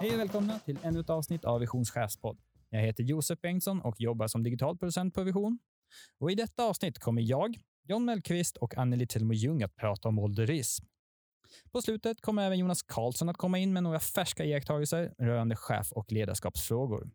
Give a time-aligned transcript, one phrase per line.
[0.00, 2.38] Hej och välkomna till ännu ett avsnitt av Visions chefspodd.
[2.70, 5.58] Jag heter Josef Bengtsson och jobbar som digital producent på Vision.
[6.18, 7.58] Och I detta avsnitt kommer jag,
[7.88, 10.84] John Mellqvist och Anneli Tillmo Ljung att prata om ålderism.
[11.72, 15.92] På slutet kommer även Jonas Karlsson att komma in med några färska iakttagelser rörande chef
[15.92, 17.10] och ledarskapsfrågor.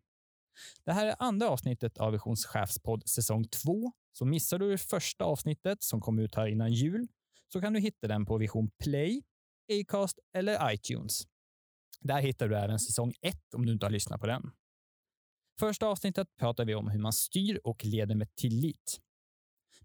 [0.84, 3.92] Det här är andra avsnittet av Visions chefspodd säsong 2.
[4.12, 7.08] Så missar du det första avsnittet som kom ut här innan jul
[7.52, 9.22] så kan du hitta den på Vision Play,
[9.72, 11.26] Acast eller iTunes.
[12.00, 14.50] Där hittar du även säsong 1 om du inte har lyssnat på den.
[15.58, 19.00] Första avsnittet pratar vi om hur man styr och leder med tillit.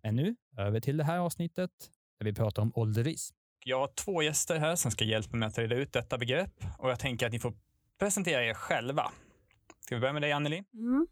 [0.04, 1.72] Men nu över till det här avsnittet
[2.20, 3.36] där vi pratar om ålderism.
[3.66, 6.90] Jag har två gäster här som ska hjälpa mig att reda ut detta begrepp och
[6.90, 7.54] jag tänker att ni får
[8.00, 9.12] presentera er själva.
[9.80, 10.64] Ska vi börja med dig, Anneli?
[10.73, 11.08] Mm.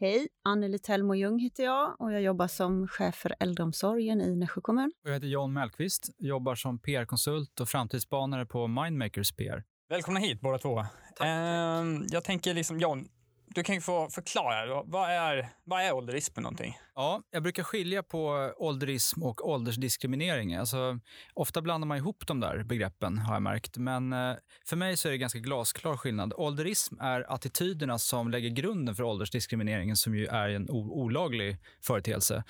[0.00, 4.60] Hej, Anneli Tellmo Ljung heter jag och jag jobbar som chef för äldreomsorgen i Nässjö
[4.60, 4.92] kommun.
[5.02, 9.64] Jag heter John Mellqvist, jobbar som PR-konsult och framtidsspanare på Mindmakers PR.
[9.90, 10.78] Välkomna hit båda två.
[11.20, 13.08] Eh, jag tänker liksom, John,
[13.46, 14.82] du kan ju få förklara.
[14.82, 16.78] Vad är, vad är ålderism för någonting?
[16.94, 20.54] Ja, jag brukar skilja på ålderism och åldersdiskriminering.
[20.54, 20.98] Alltså,
[21.34, 23.76] ofta blandar man ihop de där begreppen, har jag märkt.
[23.76, 24.34] Men eh,
[24.66, 26.32] för mig så är det ganska glasklar skillnad.
[26.36, 32.44] Ålderism är attityderna som lägger grunden för åldersdiskrimineringen, som ju är en olaglig företeelse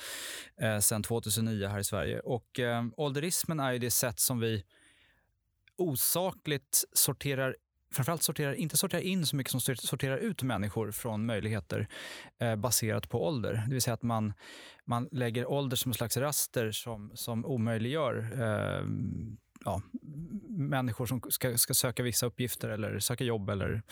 [0.61, 2.21] eh, sedan 2009 här i Sverige.
[2.21, 4.65] Och eh, ålderismen är ju det sätt som vi
[5.79, 7.57] osakligt sorterar
[7.95, 11.89] framförallt sorterar, inte sorterar in så mycket som sorterar ut människor från möjligheter
[12.41, 13.63] eh, baserat på ålder.
[13.67, 14.33] Det vill säga att man,
[14.85, 18.87] man lägger ålder som en slags raster som, som omöjliggör eh,
[19.65, 19.83] ja,
[20.49, 23.83] människor som ska, ska söka vissa uppgifter eller söka jobb eller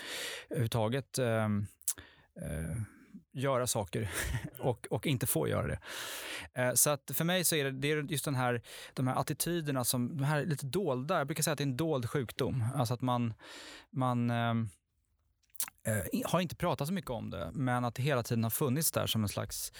[0.51, 2.77] överhuvudtaget eh, eh
[3.37, 4.11] göra saker
[4.59, 5.79] och, och inte få göra det.
[6.55, 8.63] Eh, så att för mig så är det, det är just den här,
[8.95, 11.77] de här attityderna, som, de här lite dolda, jag brukar säga att det är en
[11.77, 12.64] dold sjukdom.
[12.74, 13.35] Alltså att man,
[13.91, 14.69] man ehm,
[15.86, 18.92] eh, har inte pratat så mycket om det, men att det hela tiden har funnits
[18.92, 19.73] där som en slags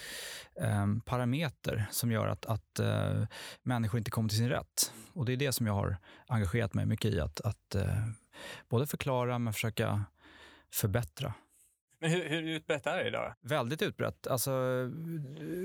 [0.61, 3.23] eh, parameter som gör att, att eh,
[3.63, 4.93] människor inte kommer till sin rätt.
[5.13, 5.97] Och det är det som jag har
[6.27, 8.07] engagerat mig mycket i, att, att eh,
[8.69, 10.05] både förklara men försöka
[10.73, 11.33] förbättra.
[11.99, 13.35] Men hur, hur utbrett är det idag?
[13.41, 14.27] Väldigt utbrett.
[14.27, 14.51] Alltså,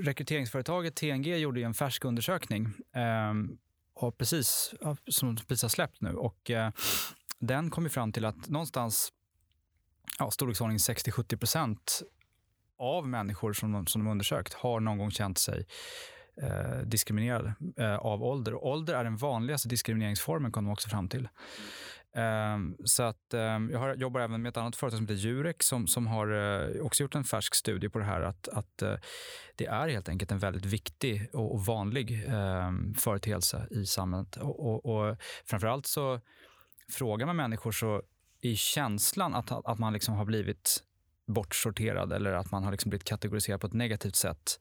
[0.03, 3.33] rekryteringsföretaget TNG gjorde en färsk undersökning eh,
[3.93, 4.73] och precis,
[5.07, 6.13] som precis har släppt nu.
[6.13, 6.71] Och, eh,
[7.39, 9.13] den kom fram till att någonstans
[10.19, 12.01] ja, storleksordning 60-70 procent
[12.77, 15.65] av människor som de, som de undersökt har någon gång känt sig
[16.41, 18.53] eh, diskriminerade eh, av ålder.
[18.53, 21.29] Och ålder är den vanligaste diskrimineringsformen, kom de också fram till.
[22.15, 25.63] Um, så att, um, jag har, jobbar även med ett annat företag som heter Jurek
[25.63, 28.21] som, som har uh, också gjort en färsk studie på det här.
[28.21, 28.95] Att, att uh,
[29.55, 34.37] det är helt enkelt en väldigt viktig och, och vanlig um, företeelse i samhället.
[34.37, 36.19] Och, och, och framförallt så
[36.89, 38.01] frågar man människor så
[38.41, 40.83] är känslan att, att man liksom har blivit
[41.27, 44.59] bortsorterad eller att man har liksom blivit kategoriserad på ett negativt sätt.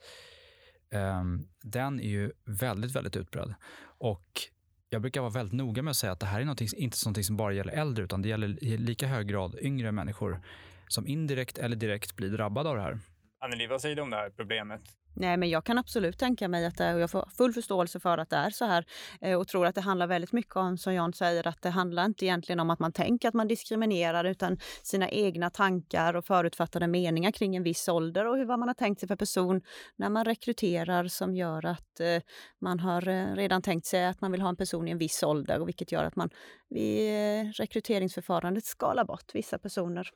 [1.63, 3.55] den är ju väldigt, väldigt utbredd.
[3.99, 4.53] Och
[4.93, 7.37] jag brukar vara väldigt noga med att säga att det här är inte någonting som
[7.37, 10.41] bara gäller äldre, utan det gäller i lika hög grad yngre människor
[10.89, 12.99] som indirekt eller direkt blir drabbade av det här.
[13.45, 14.81] Anneli, vad säger du om det här problemet?
[15.15, 18.19] Nej, men jag kan absolut tänka mig att det, och jag får full förståelse för
[18.19, 18.85] att det är så här
[19.21, 22.05] eh, och tror att det handlar väldigt mycket om, som Jan säger, att det handlar
[22.05, 26.87] inte egentligen om att man tänker att man diskriminerar utan sina egna tankar och förutfattade
[26.87, 29.61] meningar kring en viss ålder och hur vad man har tänkt sig för person
[29.97, 32.23] när man rekryterar som gör att eh,
[32.61, 35.23] man har eh, redan tänkt sig att man vill ha en person i en viss
[35.23, 36.31] ålder och vilket gör att man
[36.69, 40.11] vid rekryteringsförfarandet skalar bort vissa personer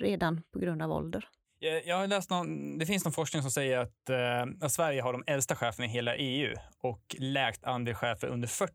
[0.00, 1.28] redan på grund av ålder.
[1.64, 5.02] Eh, jag har läst någon, det finns någon forskning som säger att, eh, att Sverige
[5.02, 8.72] har de äldsta cheferna i hela EU och lägst andel chefer under 40.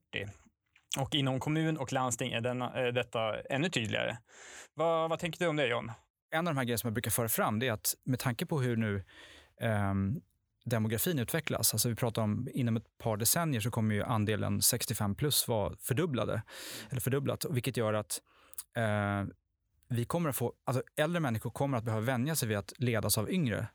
[1.00, 4.18] Och inom kommun och landsting är denna, eh, detta ännu tydligare.
[4.74, 5.92] Vad, vad tänker du om det, John?
[6.32, 8.62] En av de här grejerna som jag brukar föra fram är att med tanke på
[8.62, 9.04] hur nu
[9.62, 9.94] eh,
[10.66, 15.16] demografin utvecklas, alltså vi pratar om inom ett par decennier så kommer ju andelen 65
[15.16, 16.42] plus vara fördubblade,
[16.90, 18.22] eller fördubblat, vilket gör att
[18.78, 19.24] eh,
[19.90, 23.18] vi kommer att få, alltså äldre människor kommer att behöva vänja sig vid att ledas
[23.18, 23.68] av yngre.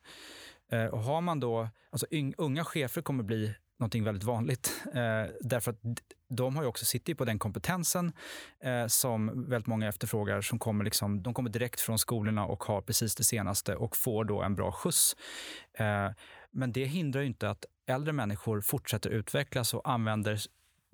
[0.73, 4.83] Eh, och har man då, alltså yng, unga chefer kommer bli någonting väldigt vanligt.
[4.87, 5.81] Eh, därför att
[6.29, 8.13] de har ju också sitter på den kompetensen
[8.61, 10.41] eh, som väldigt många efterfrågar.
[10.41, 14.25] Som kommer liksom, de kommer direkt från skolorna och har precis det senaste och får
[14.25, 15.17] då en bra skjuts.
[15.79, 16.11] Eh,
[16.51, 20.41] men det hindrar ju inte att äldre människor fortsätter utvecklas och använder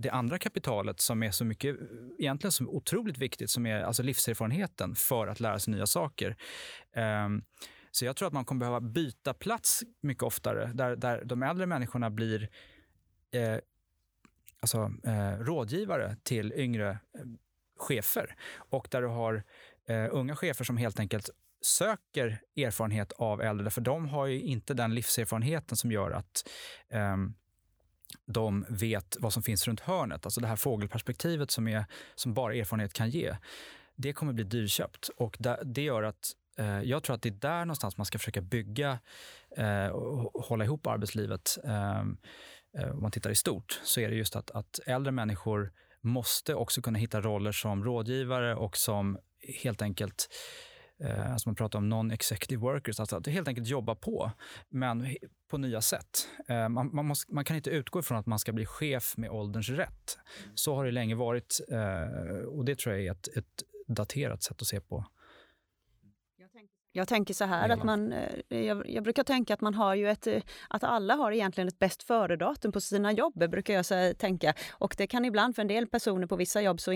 [0.00, 1.76] det andra kapitalet som är så mycket,
[2.19, 6.37] egentligen så otroligt viktigt, som är alltså livserfarenheten för att lära sig nya saker.
[7.26, 7.44] Um,
[7.91, 11.67] så jag tror att man kommer behöva byta plats mycket oftare, där, där de äldre
[11.67, 12.49] människorna blir
[13.31, 13.58] eh,
[14.61, 17.20] alltså, eh, rådgivare till yngre eh,
[17.76, 19.43] chefer och där du har
[19.88, 21.31] eh, unga chefer som helt enkelt
[21.62, 26.49] söker erfarenhet av äldre, för de har ju inte den livserfarenheten som gör att
[26.91, 27.35] ehm,
[28.26, 30.26] de vet vad som finns runt hörnet.
[30.26, 31.84] Alltså det här fågelperspektivet som, är,
[32.14, 33.36] som bara erfarenhet kan ge.
[33.96, 37.64] Det kommer bli dyrköpt och det gör att eh, jag tror att det är där
[37.64, 38.98] någonstans man ska försöka bygga
[39.56, 41.58] eh, och hålla ihop arbetslivet.
[41.64, 42.16] Ehm,
[42.78, 46.54] eh, om man tittar i stort så är det just att, att äldre människor måste
[46.54, 49.18] också kunna hitta roller som rådgivare och som
[49.62, 50.28] helt enkelt
[51.00, 54.32] Eh, alltså man pratar om non-executive workers, alltså att helt enkelt jobba på,
[54.69, 55.17] men
[55.50, 56.29] på nya sätt.
[56.49, 59.31] Eh, man, man, måste, man, kan inte utgå ifrån att man ska bli chef med
[59.31, 60.19] ålderns rätt.
[60.55, 64.62] Så har det länge varit eh, och det tror jag är ett, ett daterat sätt
[64.62, 65.05] att se på
[66.92, 70.08] jag tänker så här att man, eh, jag, jag, brukar tänka att man har ju
[70.08, 74.12] ett, eh, att alla har egentligen ett bäst före-datum på sina jobb, brukar jag så
[74.19, 74.54] tänka.
[74.72, 76.92] Och det kan ibland för en del personer på vissa jobb så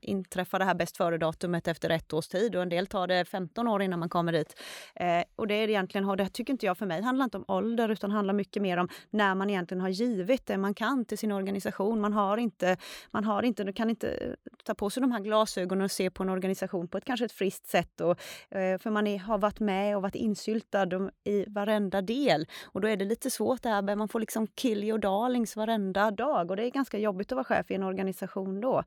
[0.00, 3.68] inträffa det här bäst före-datumet efter ett års tid och en del tar det 15
[3.68, 4.60] år innan man kommer dit.
[4.94, 7.88] Eh, och det är egentligen, det tycker inte jag för mig handlar inte om ålder
[7.88, 11.32] utan handlar mycket mer om när man egentligen har givit det man kan till sin
[11.32, 12.00] organisation.
[12.00, 12.76] Man har inte,
[13.10, 16.28] man har inte, kan inte ta på sig de här glasögonen och se på en
[16.28, 18.00] organisation på ett kanske ett friskt sätt.
[18.00, 18.10] Och,
[18.56, 22.46] eh, för man är, har varit med och varit insyltad i varenda del.
[22.64, 26.10] Och då är det lite svårt det här, man får liksom kill your darlings varenda
[26.10, 28.82] dag och det är ganska jobbigt att vara chef i en organisation då.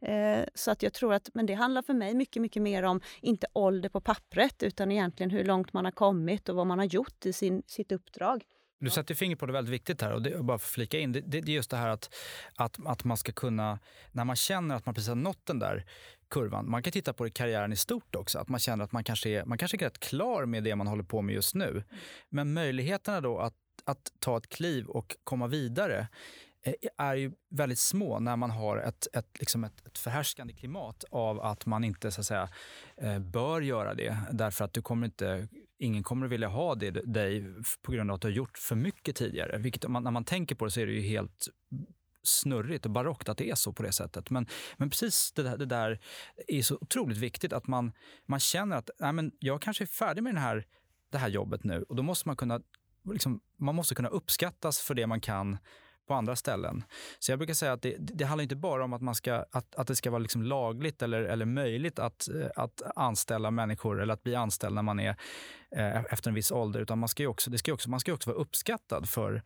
[0.00, 0.40] Mm.
[0.40, 3.00] Eh, så att jag tror att, men det handlar för mig mycket, mycket mer om,
[3.20, 6.86] inte ålder på pappret, utan egentligen hur långt man har kommit och vad man har
[6.86, 8.44] gjort i sin, sitt uppdrag.
[8.80, 11.12] Du sätter fingret på det väldigt viktigt här och det, bara för att flika in,
[11.12, 12.14] det, det, det är just det här att,
[12.54, 13.78] att, att man ska kunna,
[14.12, 15.84] när man känner att man precis har nått den där
[16.30, 16.70] kurvan.
[16.70, 19.30] Man kan titta på det karriären i stort också, att man känner att man kanske
[19.30, 21.84] är, man kanske är rätt klar med det man håller på med just nu.
[22.28, 23.54] Men möjligheterna då att,
[23.84, 26.08] att ta ett kliv och komma vidare
[26.62, 31.04] eh, är ju väldigt små när man har ett, ett, liksom ett, ett förhärskande klimat
[31.10, 32.48] av att man inte så att säga,
[32.96, 35.48] eh, bör göra det därför att du kommer inte,
[35.80, 37.44] ingen kommer att vilja ha det, dig
[37.82, 39.58] på grund av att du har gjort för mycket tidigare.
[39.58, 41.48] Vilket, när man tänker på det så är det ju helt
[42.22, 44.30] snurrigt och barockt att det är så på det sättet.
[44.30, 44.46] Men,
[44.76, 46.00] men precis det där, det där
[46.48, 47.92] är så otroligt viktigt att man,
[48.26, 50.66] man känner att nej, men jag kanske är färdig med den här,
[51.10, 52.60] det här jobbet nu och då måste man kunna
[53.12, 55.58] liksom, man måste kunna uppskattas för det man kan
[56.10, 56.84] på andra ställen.
[57.18, 59.74] Så jag brukar säga att det, det handlar inte bara om att, man ska, att,
[59.74, 64.14] att det ska vara liksom lagligt eller, eller möjligt att, eh, att anställa människor eller
[64.14, 65.16] att bli anställd när man är
[65.76, 68.30] eh, efter en viss ålder, utan man ska också, det ska också, man ska också
[68.30, 69.42] vara uppskattad för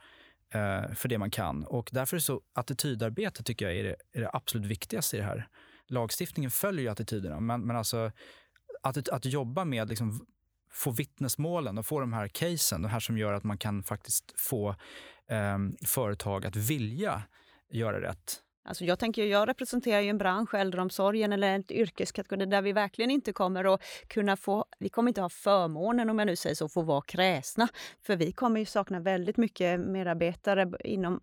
[0.55, 1.64] eh, för det man kan.
[1.64, 5.26] Och därför är så attitydarbete tycker jag är det, är det absolut viktigaste i det
[5.26, 5.49] här.
[5.88, 8.11] Lagstiftningen följer ju attityderna, men, men alltså
[8.82, 10.26] att, att jobba med liksom
[10.75, 14.34] få vittnesmålen och få de här casen, de här som gör att man kan faktiskt
[14.37, 14.76] få
[15.31, 17.23] eh, företag att vilja
[17.71, 22.62] göra rätt Alltså jag tänker, jag representerar ju en bransch, äldreomsorgen eller en yrkeskategori där
[22.62, 26.37] vi verkligen inte kommer att kunna få, vi kommer inte ha förmånen om jag nu
[26.37, 27.69] säger så, att få vara kräsna.
[28.03, 31.21] För vi kommer ju sakna väldigt mycket medarbetare inom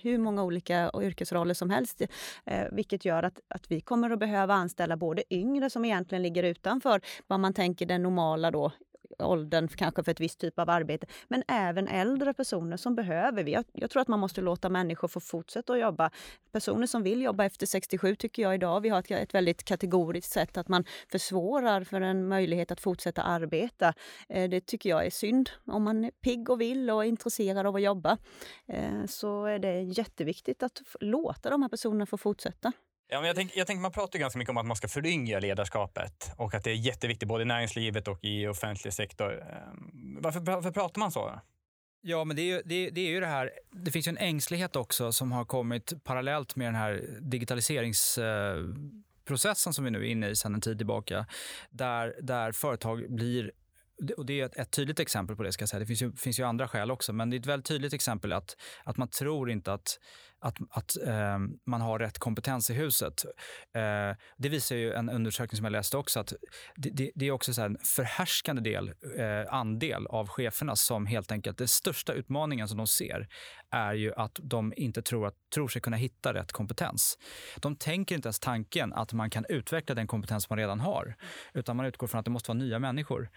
[0.00, 2.00] hur många olika yrkesroller som helst.
[2.44, 6.42] Eh, vilket gör att, att vi kommer att behöva anställa både yngre som egentligen ligger
[6.42, 8.72] utanför vad man tänker den normala då
[9.18, 13.52] åldern kanske för ett visst typ av arbete, men även äldre personer som behöver vi.
[13.52, 16.10] Jag, jag, tror att man måste låta människor få fortsätta att jobba.
[16.52, 20.32] Personer som vill jobba efter 67 tycker jag idag, vi har ett, ett väldigt kategoriskt
[20.32, 23.94] sätt att man försvårar för en möjlighet att fortsätta arbeta.
[24.28, 25.50] Eh, det tycker jag är synd.
[25.66, 28.18] Om man är pigg och vill och är intresserad av att jobba
[28.66, 32.72] eh, så är det jätteviktigt att låta de här personerna få fortsätta.
[33.12, 35.40] Ja, men jag tänker jag tänk, man pratar ganska mycket om att man ska föryngra
[35.40, 39.42] ledarskapet och att det är jätteviktigt både i näringslivet och i offentlig sektor.
[39.42, 41.40] Ehm, varför, varför pratar man så?
[42.00, 44.18] Ja, men det är, ju, det, det är ju det här, det finns ju en
[44.18, 50.10] ängslighet också som har kommit parallellt med den här digitaliseringsprocessen eh, som vi nu är
[50.10, 51.26] inne i sedan en tid tillbaka,
[51.70, 53.52] där, där företag blir
[54.16, 55.52] och det är ett, ett, tydligt exempel på det.
[55.52, 55.80] ska jag säga.
[55.80, 58.32] Det finns ju, finns ju andra skäl också, men det är ett väldigt tydligt exempel
[58.32, 59.98] att, att man tror inte att
[60.42, 63.24] att, att eh, man har rätt kompetens i huset.
[63.74, 66.32] Eh, det visar ju en undersökning som jag läste också att
[66.76, 71.32] det, det, det är också så en förhärskande del, eh, andel av cheferna som helt
[71.32, 73.28] enkelt, den största utmaningen som de ser
[73.70, 77.18] är ju att de inte tror, att, tror sig kunna hitta rätt kompetens.
[77.56, 81.16] De tänker inte ens tanken att man kan utveckla den kompetens man redan har,
[81.54, 83.30] utan man utgår från att det måste vara nya människor.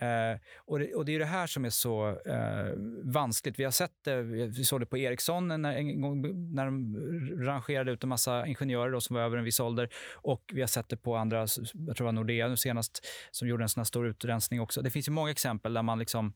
[0.00, 2.72] Eh, och, det, och, det, är det här som är så eh,
[3.02, 3.58] vanskligt.
[3.58, 6.96] Vi har sett det, vi såg det på Ericsson när, en gång, när de
[7.44, 9.88] rangerade ut en massa ingenjörer då, som var över en viss ålder.
[10.14, 13.48] Och vi har sett det på andra, jag tror det var Nordea nu senast, som
[13.48, 14.82] gjorde en sån här stor utrensning också.
[14.82, 16.32] Det finns ju många exempel där man liksom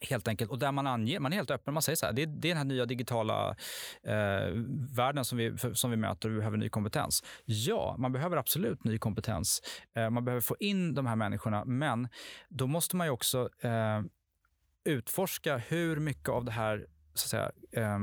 [0.00, 0.50] Helt enkelt.
[0.50, 1.74] Och där man anger, man är helt öppen.
[1.74, 3.56] Man säger så här, det är, det är den här nya digitala
[4.02, 4.52] eh,
[4.96, 7.24] världen som vi, som vi möter och vi behöver ny kompetens.
[7.44, 9.62] Ja, man behöver absolut ny kompetens.
[9.96, 12.08] Eh, man behöver få in de här människorna, men
[12.48, 14.00] då måste man ju också eh,
[14.84, 17.98] utforska hur mycket av det här så att säga, eh,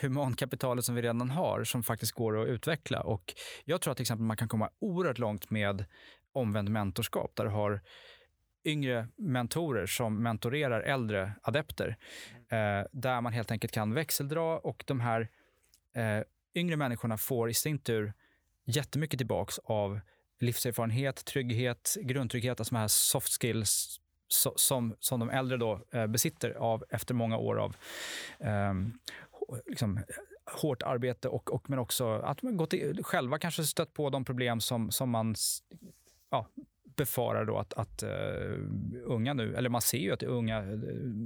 [0.00, 3.00] humankapitalet som vi redan har som faktiskt går att utveckla.
[3.00, 3.34] Och
[3.64, 5.84] jag tror att till exempel man kan komma oerhört långt med
[6.32, 7.80] omvänd mentorskap där du har
[8.64, 11.96] yngre mentorer som mentorerar äldre adepter.
[12.48, 15.28] Eh, där man helt enkelt kan växeldra och de här
[15.94, 16.22] eh,
[16.54, 18.12] yngre människorna får i sin tur
[18.64, 20.00] jättemycket tillbaks av
[20.40, 26.06] livserfarenhet, trygghet, grundtrygghet, alltså de här soft skills so, som, som de äldre då eh,
[26.06, 27.76] besitter av efter många år av
[28.40, 28.98] ehm,
[29.66, 30.00] liksom,
[30.60, 34.24] hårt arbete och, och men också att man gått i, själva kanske stött på de
[34.24, 35.34] problem som, som man
[36.30, 36.46] ja,
[36.96, 38.58] befarar då att, att uh,
[39.04, 40.78] unga nu, eller man ser ju att unga eh,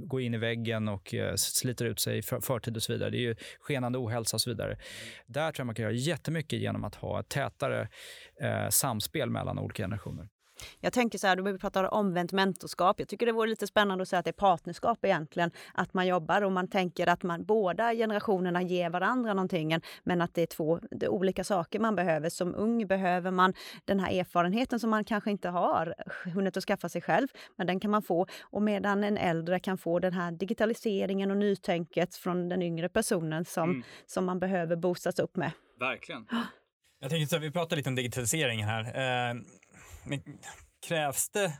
[0.05, 3.09] går in i väggen och uh, sliter ut sig för, förtid och så vidare.
[3.09, 4.77] Det är ju skenande ohälsa och så vidare.
[5.25, 7.89] Där tror jag man kan göra jättemycket genom att ha ett tätare
[8.69, 10.29] samspel mellan olika generationer.
[10.79, 12.99] Jag tänker så här, du pratar om omvänt mentorskap.
[12.99, 15.51] Jag tycker det vore lite spännande att säga att det är partnerskap egentligen.
[15.73, 19.79] Att man jobbar och man tänker att man båda generationerna ger varandra någonting.
[20.03, 22.29] Men att det är två det är olika saker man behöver.
[22.29, 23.53] Som ung behöver man
[23.85, 25.95] den här erfarenheten som man kanske inte har
[26.33, 27.27] hunnit att skaffa sig själv.
[27.55, 28.27] Men den kan man få.
[28.41, 33.45] Och medan en äldre kan få den här digitaliseringen och nytänket från den yngre personen
[33.45, 33.83] som, mm.
[34.05, 35.51] som man behöver boostas upp med.
[35.79, 36.27] Verkligen.
[36.99, 38.83] Jag tänker så vi pratar lite om digitaliseringen här.
[38.83, 39.35] Eh,
[40.09, 40.21] men
[40.87, 41.57] krävs det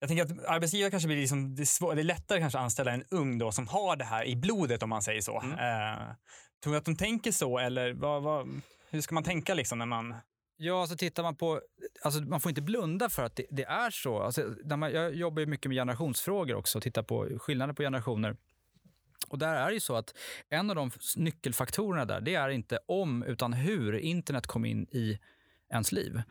[0.00, 2.64] jag tänker att arbetsgivare kanske blir liksom, det är, svår, det är lättare kanske att
[2.64, 5.40] anställa en ung då som har det här i blodet om man säger så.
[5.40, 5.52] Mm.
[5.52, 6.14] Eh,
[6.62, 9.86] tror du att de tänker så eller vad, vad, hur ska man tänka liksom när
[9.86, 10.14] man
[10.62, 11.60] Ja, så tittar man på,
[12.02, 14.22] alltså man får inte blunda för att det, det är så.
[14.22, 17.82] Alltså, när man, jag jobbar ju mycket med generationsfrågor också och tittar på skillnader på
[17.82, 18.36] generationer.
[19.28, 20.14] Och där är det ju så att
[20.48, 25.18] en av de nyckelfaktorerna där, det är inte om utan hur internet kom in i
[25.70, 26.22] ens liv.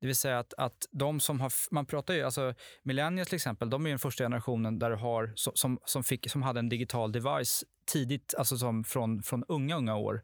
[0.00, 3.70] Det vill säga att, att de som har, man pratar ju, alltså millennials till exempel,
[3.70, 7.12] de är den första generationen där du har, som, som, fick, som hade en digital
[7.12, 10.22] device tidigt, alltså som från, från unga, unga år.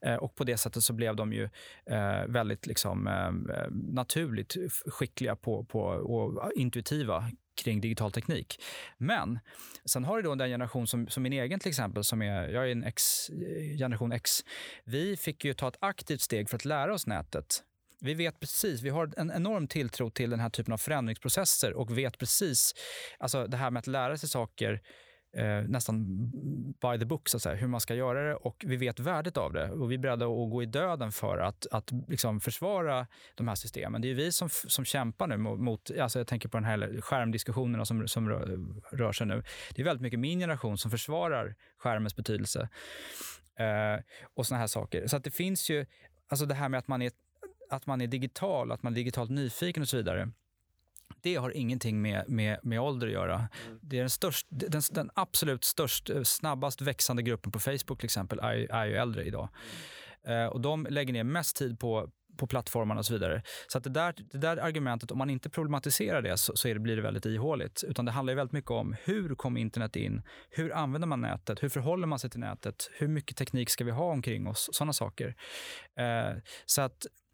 [0.00, 1.44] Eh, och på det sättet så blev de ju
[1.90, 4.56] eh, väldigt liksom, eh, naturligt
[4.86, 7.24] skickliga på, på, och intuitiva
[7.56, 8.62] kring digital teknik.
[8.98, 9.38] Men
[9.84, 12.66] sen har du då den generation som, som min egen till exempel, som är, jag
[12.66, 14.30] är en X, eh, generation X.
[14.84, 17.62] Vi fick ju ta ett aktivt steg för att lära oss nätet
[18.00, 21.98] vi vet precis, vi har en enorm tilltro till den här typen av förändringsprocesser och
[21.98, 22.74] vet precis,
[23.18, 24.82] alltså det här med att lära sig saker
[25.36, 26.06] eh, nästan
[26.82, 29.36] by the book, så att säga, hur man ska göra det och vi vet värdet
[29.36, 33.06] av det och vi är beredda att gå i döden för att, att liksom försvara
[33.34, 34.02] de här systemen.
[34.02, 37.84] Det är vi som, som kämpar nu mot, alltså jag tänker på den här skärmdiskussionerna
[37.84, 38.58] som, som rör,
[38.96, 39.42] rör sig nu.
[39.74, 42.68] Det är väldigt mycket min generation som försvarar skärmens betydelse.
[43.58, 45.06] Eh, och såna här saker.
[45.06, 45.86] Så att det finns ju,
[46.28, 47.10] alltså det här med att man är
[47.70, 50.30] att man är digital, att man är digitalt nyfiken och så vidare.
[51.22, 53.48] Det har ingenting med, med, med ålder att göra.
[53.66, 53.78] Mm.
[53.82, 58.04] Det är den, störst, den, den, absolut störst, eh, snabbast växande gruppen på Facebook till
[58.04, 59.48] exempel är, är ju äldre idag.
[60.24, 60.42] Mm.
[60.42, 63.42] Uh, och de lägger ner mest tid på, på plattformarna och så vidare.
[63.68, 66.78] Så att det, där, det där argumentet, om man inte problematiserar det så, så det,
[66.78, 67.84] blir det väldigt ihåligt.
[67.88, 70.22] Utan det handlar väldigt mycket om hur kom internet in?
[70.50, 71.62] Hur använder man nätet?
[71.62, 72.90] Hur förhåller man sig till nätet?
[72.92, 74.68] Hur mycket teknik ska vi ha omkring oss?
[74.72, 75.28] Sådana saker.
[76.00, 77.25] Uh, så att Eh,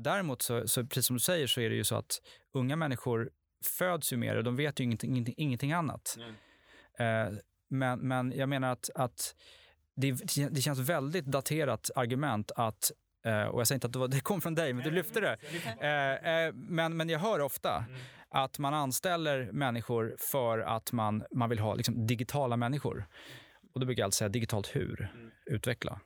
[0.00, 2.20] däremot, så, så, precis som du säger, så är det ju så att
[2.52, 3.30] unga människor
[3.64, 4.42] föds ju med det.
[4.42, 6.18] De vet ju ingenting, ingenting, ingenting annat.
[6.98, 7.28] Eh,
[7.68, 9.34] men, men jag menar att, att
[9.96, 10.12] det,
[10.50, 12.90] det känns väldigt daterat argument att
[13.26, 15.20] Uh, och jag säger inte att det, var, det kom från dig, men du lyfte
[15.20, 15.36] det.
[15.64, 18.00] Uh, uh, men, men jag hör ofta mm.
[18.28, 23.06] att man anställer människor för att man, man vill ha liksom, digitala människor.
[23.74, 25.30] Och då brukar jag alltid säga digitalt hur, mm.
[25.46, 26.00] utveckla.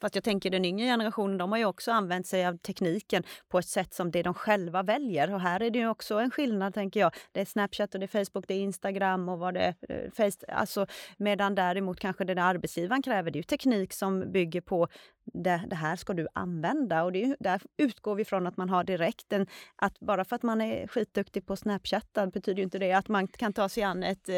[0.00, 3.58] Fast jag tänker den yngre generationen, de har ju också använt sig av tekniken på
[3.58, 5.34] ett sätt som det de själva väljer.
[5.34, 7.14] Och här är det ju också en skillnad, tänker jag.
[7.32, 10.10] Det är Snapchat och det är Facebook, det är Instagram och vad det är.
[10.10, 10.86] Face, alltså,
[11.16, 14.88] medan däremot kanske det arbetsgivaren kräver, det är ju teknik som bygger på
[15.34, 17.04] det, det, här ska du använda.
[17.04, 20.42] Och det, där utgår vi från att man har direkt en, att bara för att
[20.42, 24.02] man är skitduktig på Snapchat betyder ju inte det att man kan ta sig an
[24.02, 24.34] ett eh,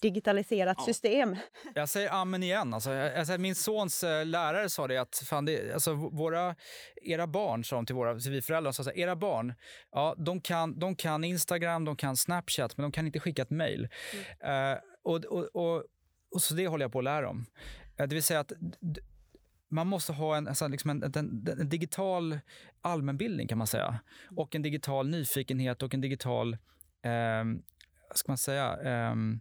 [0.00, 0.84] digitaliserat ja.
[0.84, 1.36] system.
[1.74, 2.74] Jag säger amen igen.
[2.74, 6.54] Alltså, jag, min sons eh, lärare sa det att fan, det, alltså, våra,
[7.02, 9.54] era barn, sa de till, våra, till vi föräldrar, sa så här, era barn,
[9.92, 13.50] ja, de, kan, de kan Instagram, de kan Snapchat, men de kan inte skicka ett
[13.50, 13.88] mejl.
[14.42, 14.72] Mm.
[14.72, 15.84] Uh, och, och, och,
[16.34, 17.46] och, så det håller jag på att lära dem.
[18.00, 18.52] Uh, det vill säga att
[19.72, 22.38] man måste ha en, alltså liksom en, en, en, digital
[22.82, 24.00] allmänbildning kan man säga.
[24.36, 26.52] Och en digital nyfikenhet och en digital
[27.02, 27.44] eh,
[28.14, 28.76] ska man säga,
[29.12, 29.40] um,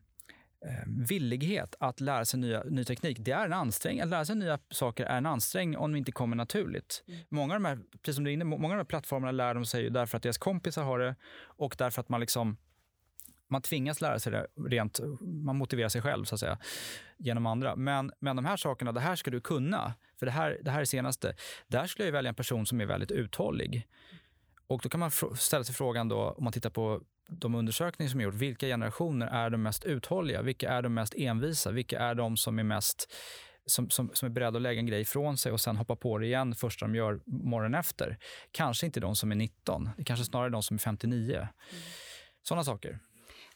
[0.85, 3.17] villighet att lära sig nya, ny teknik.
[3.19, 4.01] Det är en ansträngning.
[4.01, 7.03] Att lära sig nya saker är en ansträngning om det inte kommer naturligt.
[7.07, 7.19] Mm.
[7.29, 9.53] Många, av de här, precis som du är inne, många av de här plattformarna lär
[9.53, 12.57] de sig därför att deras kompisar har det och därför att man liksom
[13.51, 16.57] man tvingas lära sig det rent, man motiverar sig själv så att säga,
[17.17, 17.75] genom andra.
[17.75, 20.81] Men, men de här sakerna, det här ska du kunna, för det här, det här
[20.81, 21.35] är senaste.
[21.67, 23.87] Där skulle jag välja en person som är väldigt uthållig.
[24.67, 28.19] Och då kan man ställa sig frågan då, om man tittar på de undersökningar som
[28.19, 30.41] är gjort, vilka generationer är de mest uthålliga?
[30.41, 31.71] Vilka är de mest envisa?
[31.71, 33.13] Vilka är de som är mest
[33.65, 36.17] som, som, som är beredda att lägga en grej ifrån sig och sen hoppa på
[36.17, 38.17] det igen första de gör morgonen efter.
[38.51, 41.35] Kanske inte de som är 19, det kanske snarare de som är 59.
[41.35, 41.47] Mm.
[42.43, 42.99] Sådana saker.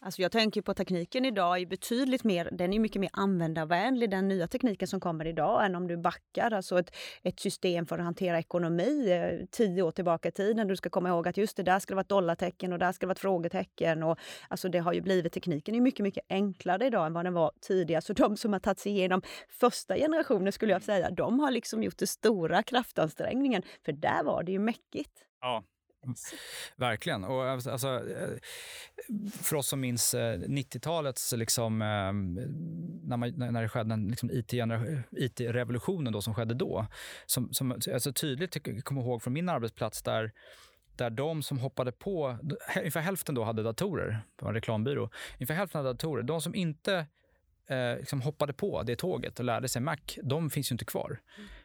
[0.06, 4.28] Alltså jag tänker på tekniken idag är betydligt mer, den är mycket mer användarvänlig, den
[4.28, 6.54] nya tekniken som kommer idag, än om du backar.
[6.54, 10.68] Alltså ett, ett system för att hantera ekonomi eh, tio år tillbaka i tiden.
[10.68, 13.08] Du ska komma ihåg att just det där skulle vara ett dollartecken och där skulle
[13.08, 14.04] vara ett frågetecken.
[14.04, 17.34] Och, alltså det har ju blivit, tekniken är mycket, mycket enklare idag än vad den
[17.34, 18.02] var tidigare.
[18.02, 21.84] Så de som har tagit sig igenom första generationen skulle jag säga, de har liksom
[21.84, 23.62] gjort den stora kraftansträngningen.
[23.86, 25.26] För där var det ju mäckigt.
[25.42, 25.64] Ja,
[26.76, 27.24] Verkligen.
[27.24, 28.30] Och alltså, alltså eh,
[29.42, 32.34] för oss som minns 90-talets, eh, liksom, ehm,
[33.04, 34.30] när, man, när det skedde den liksom
[35.12, 36.88] IT-revolutionen IT som skedde då,
[37.26, 40.32] som, som alltså tydligt kommer ihåg från min arbetsplats där
[40.98, 42.38] där de som hoppade på,
[42.78, 45.10] ungefär hälften då hade datorer, på en reklambyrå,
[45.40, 46.24] ungefär hälften hade datorer.
[46.24, 47.06] De som inte
[47.68, 51.20] eh, liksom hoppade på det tåget och lärde sig Mac, de finns ju inte kvar.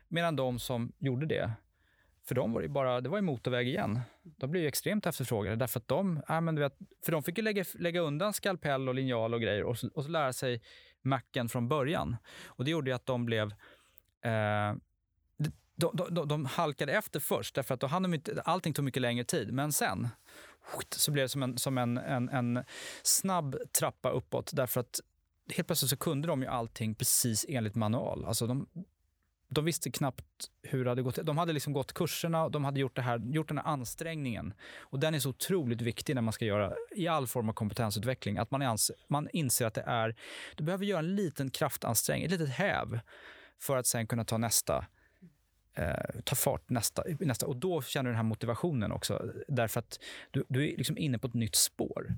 [0.09, 1.53] Medan de som gjorde det,
[2.29, 4.01] för dem var det bara det var ju motorväg igen.
[4.23, 7.39] De blev ju extremt efterfrågade därför att de, ja, men du vet, för de fick
[7.39, 10.63] ju lägga, lägga undan skalpell och linjal och grejer och, och så lära sig
[11.03, 12.17] macken från början.
[12.47, 13.53] Och det gjorde ju att de blev
[14.23, 14.75] eh,
[15.77, 18.85] de, de, de, de, halkade efter först, därför att då hann de inte, allting tog
[18.85, 19.53] mycket längre tid.
[19.53, 20.09] Men sen
[20.97, 22.65] så blev det som en, som en, en, en
[23.03, 24.51] snabb trappa uppåt.
[24.53, 25.01] Därför att
[25.57, 28.25] helt plötsligt så kunde de ju allting precis enligt manual.
[28.25, 28.67] Alltså de,
[29.51, 30.25] de visste knappt
[30.63, 31.19] hur det hade gått.
[31.23, 34.55] De hade liksom gått kurserna och de hade gjort, det här, gjort den här ansträngningen.
[34.79, 38.39] Och den är så otroligt viktig när man ska göra i all form av kompetensutveckling.
[38.39, 40.17] Att man, ans, man inser att det är,
[40.57, 43.01] du behöver göra en liten kraftansträngning, ett litet häv
[43.61, 44.87] för att sen kunna ta nästa
[45.75, 47.47] eh, ta fart nästa, nästa.
[47.47, 49.33] Och då känner du den här motivationen också.
[49.49, 52.15] Därför att du, du är liksom inne på ett nytt spår.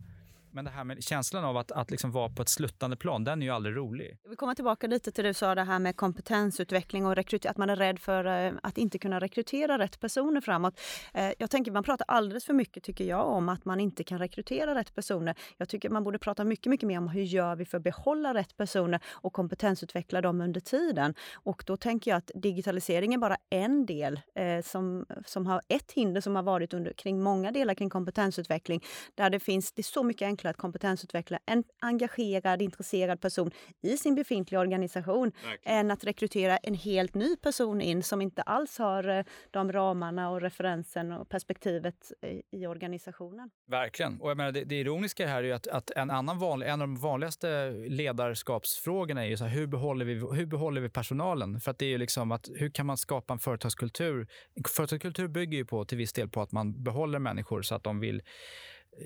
[0.55, 3.43] Men det här med känslan av att, att liksom vara på ett sluttande plan, den
[3.43, 4.19] är ju aldrig rolig.
[4.31, 7.71] Vi kommer tillbaka lite till det du sa, det här med kompetensutveckling och att man
[7.71, 10.81] är rädd för eh, att inte kunna rekrytera rätt personer framåt.
[11.15, 14.19] Eh, jag tänker man pratar alldeles för mycket, tycker jag, om att man inte kan
[14.19, 15.35] rekrytera rätt personer.
[15.57, 18.35] Jag tycker man borde prata mycket, mycket mer om hur gör vi för att behålla
[18.35, 21.15] rätt personer och kompetensutveckla dem under tiden.
[21.35, 25.93] Och då tänker jag att digitalisering är bara en del eh, som, som har ett
[25.93, 28.85] hinder som har varit under, kring många delar kring kompetensutveckling,
[29.15, 33.51] där det finns, det är så mycket enklare enklare att kompetensutveckla en engagerad, intresserad person
[33.83, 35.79] i sin befintliga organisation Verkligen.
[35.79, 40.31] än att rekrytera en helt ny person in som inte alls har eh, de ramarna
[40.31, 42.13] och referensen och perspektivet
[42.51, 43.51] i organisationen.
[43.69, 44.21] Verkligen.
[44.21, 46.89] Och jag menar, det, det ironiska här är att, att en, annan vanlig, en av
[46.89, 51.61] de vanligaste ledarskapsfrågorna är ju så här, hur, behåller vi, hur behåller vi personalen?
[51.61, 54.27] För att det är ju liksom att hur kan man skapa en företagskultur?
[54.69, 58.01] Företagskultur bygger ju på till viss del på att man behåller människor så att de
[58.01, 58.23] vill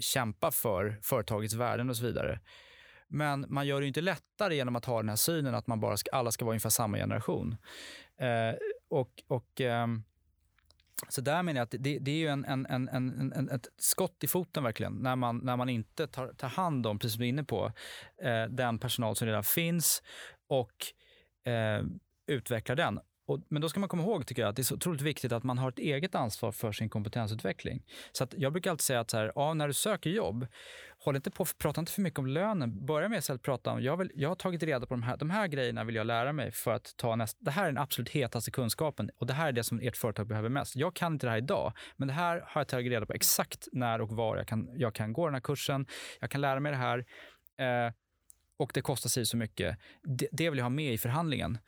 [0.00, 2.40] kämpa för företagets värden och så vidare.
[3.08, 5.96] Men man gör det inte lättare genom att ha den här synen att man bara
[5.96, 7.56] ska, alla ska vara ungefär samma generation.
[8.20, 8.54] Eh,
[8.88, 9.86] och, och eh,
[11.08, 14.24] så där menar jag att det, det är ju en, en, en, en, ett skott
[14.24, 17.26] i foten verkligen när man, när man inte tar, tar hand om, precis som du
[17.26, 17.72] är inne på,
[18.22, 20.02] eh, den personal som redan finns
[20.46, 20.86] och
[21.52, 21.82] eh,
[22.26, 23.00] utvecklar den.
[23.26, 25.32] Och, men då ska man komma ihåg tycker jag, att det är så otroligt viktigt
[25.32, 27.82] att man har ett eget ansvar för sin kompetensutveckling.
[28.12, 30.46] Så att jag brukar alltid säga att så här, ja, när du söker jobb,
[30.98, 32.86] håll inte på, prata inte för mycket om lönen.
[32.86, 35.30] Börja med att prata om, jag, vill, jag har tagit reda på de här, de
[35.30, 38.08] här grejerna vill jag lära mig för att ta nästa, det här är den absolut
[38.08, 40.76] hetaste kunskapen och det här är det som ert företag behöver mest.
[40.76, 43.68] Jag kan inte det här idag, men det här har jag tagit reda på exakt
[43.72, 45.86] när och var jag kan, jag kan gå den här kursen.
[46.20, 47.04] Jag kan lära mig det här.
[47.58, 47.92] Eh,
[48.58, 49.78] och det kostar sig så mycket.
[50.02, 51.58] Det, det vill jag ha med i förhandlingen.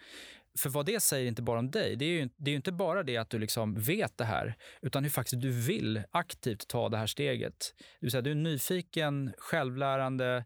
[0.59, 2.73] För vad det säger inte bara om dig, det är ju, det är ju inte
[2.73, 6.89] bara det att du liksom vet det här, utan hur faktiskt du vill aktivt ta
[6.89, 7.75] det här steget.
[8.11, 10.45] Säga, du är en nyfiken, självlärande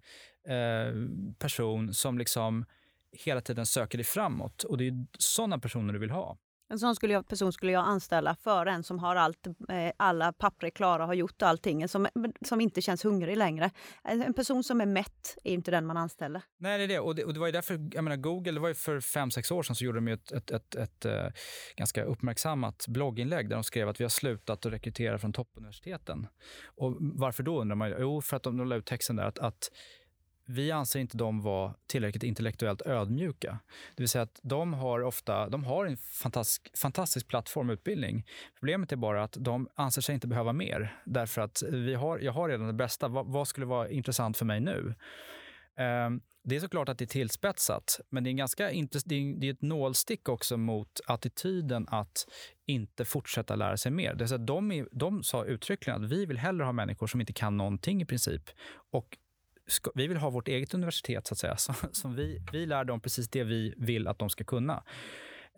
[0.48, 0.94] eh,
[1.38, 2.64] person som liksom
[3.12, 4.62] hela tiden söker dig framåt.
[4.62, 6.38] Och det är sådana personer du vill ha.
[6.72, 10.32] En sån skulle jag, person skulle jag anställa för en som har allt, eh, alla
[10.32, 12.08] papper klara, har gjort allting, som,
[12.40, 13.70] som inte känns hungrig längre.
[14.04, 16.42] En person som är mätt är inte den man anställer.
[16.58, 17.00] Nej, det är det.
[17.00, 19.30] Och det, och det var ju därför, jag menar Google, det var ju för fem
[19.30, 21.26] sex år sedan så gjorde de ju ett, ett, ett, ett eh,
[21.76, 26.26] ganska uppmärksammat blogginlägg där de skrev att vi har slutat att rekrytera från toppuniversiteten.
[26.64, 27.96] Och varför då undrar man ju.
[27.98, 29.70] Jo, för att de, de la ut texten där att, att
[30.44, 33.58] vi anser inte dem vara tillräckligt intellektuellt ödmjuka.
[33.96, 38.26] Det vill säga att de har ofta de har en fantastisk, fantastisk plattform och utbildning.
[38.58, 40.96] Problemet är bara att de anser sig inte behöva mer.
[41.04, 43.08] Därför att vi har, jag har redan det bästa.
[43.08, 44.94] vad, vad skulle vara intressant för mig nu?
[46.06, 49.62] Um, det är såklart att det är tillspetsat, men det är, ganska det är ett
[49.62, 52.26] nålstick också mot attityden att
[52.66, 54.14] inte fortsätta lära sig mer.
[54.14, 57.06] Det är så att de, är, de sa uttryckligen att vi vill hellre ha människor
[57.06, 58.42] som inte kan någonting i princip
[58.90, 59.18] och
[59.72, 61.56] ska, vi vill ha vårt eget universitet, så att säga.
[61.62, 64.84] Så, som vi, vi lär dem precis det vi vill att de ska kunna.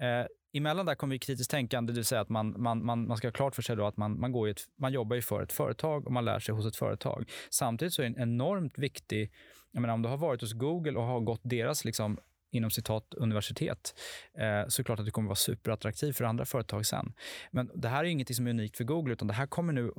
[0.00, 3.26] Eh, emellan där kommer kritiskt tänkande, det vill säga att man, man, man, man ska
[3.26, 5.52] ha klart för sig då att man, man, går ett, man jobbar ju för ett
[5.52, 7.30] företag och man lär sig hos ett företag.
[7.50, 9.32] Samtidigt så är det en enormt viktig,
[9.72, 12.18] jag menar om du har varit hos Google och har gått deras liksom,
[12.50, 13.94] inom citat universitet,
[14.38, 17.12] eh, så är det klart att du kommer vara superattraktiv för andra företag sen.
[17.50, 19.92] Men det här är inget som är unikt för Google, utan det här kommer nu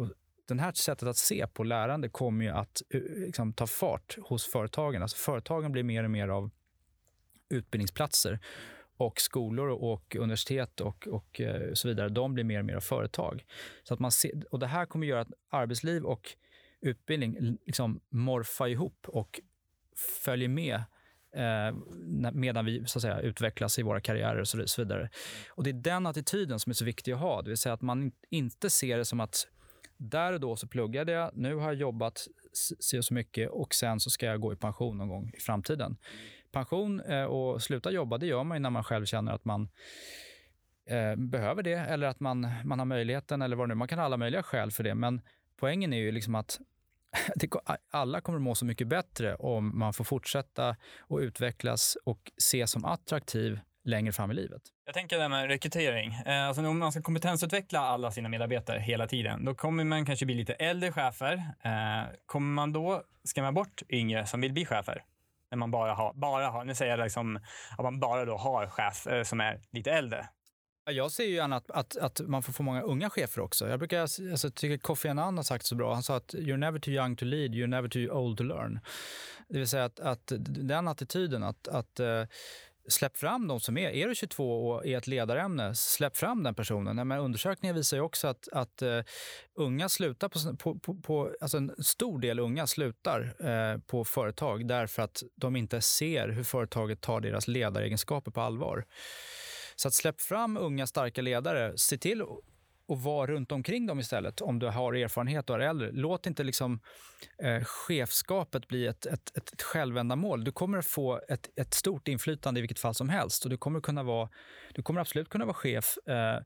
[0.48, 4.46] den här sättet att se på lärande kommer ju att eh, liksom, ta fart hos
[4.46, 5.02] företagen.
[5.02, 6.52] Alltså företagen blir mer och mer av
[7.50, 8.40] utbildningsplatser
[8.98, 12.82] och skolor och universitet och, och eh, så vidare, de blir mer och mer av
[12.82, 13.46] företag.
[13.84, 16.36] Så att man ser, och det här kommer att göra att arbetsliv och
[16.82, 19.42] utbildning liksom morfar ihop och
[20.24, 20.76] följer med
[21.36, 21.76] eh,
[22.34, 25.10] medan vi så att säga, utvecklas i våra karriärer och så vidare.
[25.50, 27.42] Och Det är den attityden som är så viktig att ha.
[27.42, 29.48] Det vill säga att man inte ser det som att
[29.98, 32.28] där och då så pluggade jag, nu har jag jobbat
[32.80, 35.98] så, så mycket och sen så ska jag gå i pension någon gång i framtiden.
[36.52, 39.70] Pension eh, och sluta jobba, det gör man när man själv känner att man
[40.86, 44.06] eh, behöver det eller att man, man har möjligheten eller vad nu Man kan ha
[44.06, 45.22] alla möjliga skäl för det, men
[45.58, 46.60] poängen är ju liksom att
[47.92, 50.70] alla kommer att må så mycket bättre om man får fortsätta
[51.10, 54.62] att utvecklas och ses som attraktiv längre fram i livet.
[54.86, 56.14] Jag tänker det här med rekrytering.
[56.14, 60.26] Eh, alltså om man ska kompetensutveckla alla sina medarbetare hela tiden, då kommer man kanske
[60.26, 61.34] bli lite äldre chefer.
[61.64, 65.04] Eh, kommer man då skrämma bort yngre som vill bli chefer?
[65.52, 67.40] När man bara har, bara har nu säger jag liksom
[67.78, 70.28] att man bara då har chef eh, som är lite äldre.
[70.92, 73.68] Jag ser ju gärna att, att, att, man får få många unga chefer också.
[73.68, 75.94] Jag brukar, alltså, tycker Kofi Annan har sagt så bra.
[75.94, 78.80] Han sa att you're never too young to lead, you're never too old to learn.
[79.50, 82.00] Det vill säga att, att den attityden att, att
[82.88, 83.90] släpp fram de som är.
[83.90, 87.08] Är du 22 och är ett ledarämne, släpp fram den personen.
[87.08, 89.02] Men undersökningar visar ju också att, att uh,
[89.56, 94.68] unga slutar på, på, på, på, alltså en stor del unga slutar uh, på företag
[94.68, 98.86] därför att de inte ser hur företaget tar deras ledaregenskaper på allvar.
[99.76, 101.78] Så att släpp fram unga starka ledare.
[101.78, 102.24] Se till
[102.88, 105.90] och var runt omkring dem istället om du har erfarenhet och är äldre.
[105.92, 106.80] Låt inte liksom,
[107.38, 110.44] eh, chefskapet bli ett, ett, ett självändamål.
[110.44, 113.44] Du kommer att få ett, ett stort inflytande i vilket fall som helst.
[113.44, 114.30] Och du, kommer kunna vara,
[114.74, 116.40] du kommer absolut kunna vara chef, eh,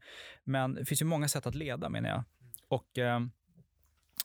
[0.43, 2.23] men det finns ju många sätt att leda menar jag.
[2.67, 3.19] Och, eh,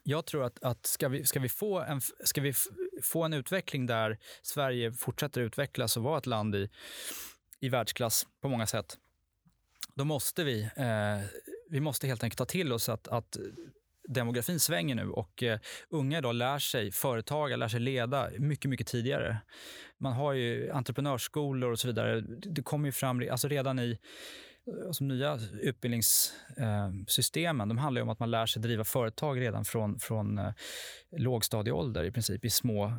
[0.03, 2.53] jag tror att, att ska, vi, ska, vi få en, ska vi
[3.03, 6.69] få en utveckling där Sverige fortsätter utvecklas och vara ett land i,
[7.61, 8.99] i världsklass på många sätt,
[9.95, 11.21] då måste vi eh,
[11.75, 13.37] vi måste helt enkelt ta till oss att, att
[14.09, 15.57] demografin svänger nu och uh,
[15.89, 19.39] unga idag lär sig företaga, lär sig leda mycket, mycket tidigare.
[19.99, 22.21] Man har ju entreprenörsskolor och så vidare.
[22.27, 23.99] Det kommer ju fram, alltså redan i
[24.67, 29.65] eh, alltså nya utbildningssystemen, eh, de handlar om att man lär sig driva företag redan
[29.65, 30.53] från, från uh,
[31.17, 32.93] lågstadieålder i princip, i små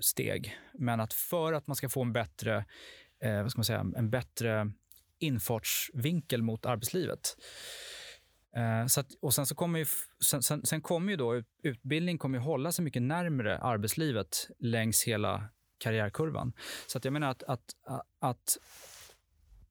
[0.00, 0.58] steg.
[0.72, 2.64] Men att för att man ska få en bättre,
[3.24, 4.72] uh, vad ska man säga, en bättre
[5.18, 7.36] infartsvinkel mot arbetslivet
[8.56, 9.86] Eh, så att, och sen, så kommer ju,
[10.24, 15.04] sen, sen, sen kommer ju då utbildning kommer ju hålla sig mycket närmre arbetslivet längs
[15.04, 16.52] hela karriärkurvan.
[16.86, 17.64] Så att jag menar att, att,
[18.20, 18.58] att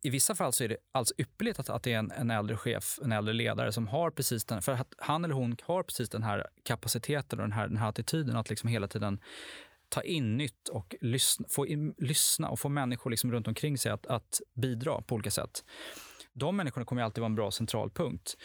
[0.02, 2.58] i vissa fall så är det alltså ypperligt att, att det är en, en äldre
[2.58, 6.10] chef, en äldre ledare som har precis den, för att han eller hon har precis
[6.10, 9.20] den här kapaciteten och den här, den här attityden att liksom hela tiden
[9.90, 13.92] ta in nytt och lyssna, få in, lyssna och få människor liksom runt omkring sig
[13.92, 15.64] att, att bidra på olika sätt.
[16.36, 18.38] De människorna kommer alltid vara en bra centralpunkt.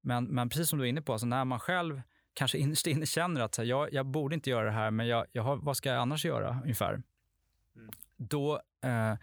[0.00, 2.02] Men, men precis som du är inne på, alltså när man själv
[2.34, 5.26] kanske innerst inne känner att här, jag, jag borde inte göra det här, men jag,
[5.32, 6.92] jag har, vad ska jag annars göra ungefär?
[6.92, 7.90] Mm.
[8.16, 9.14] Då, eh,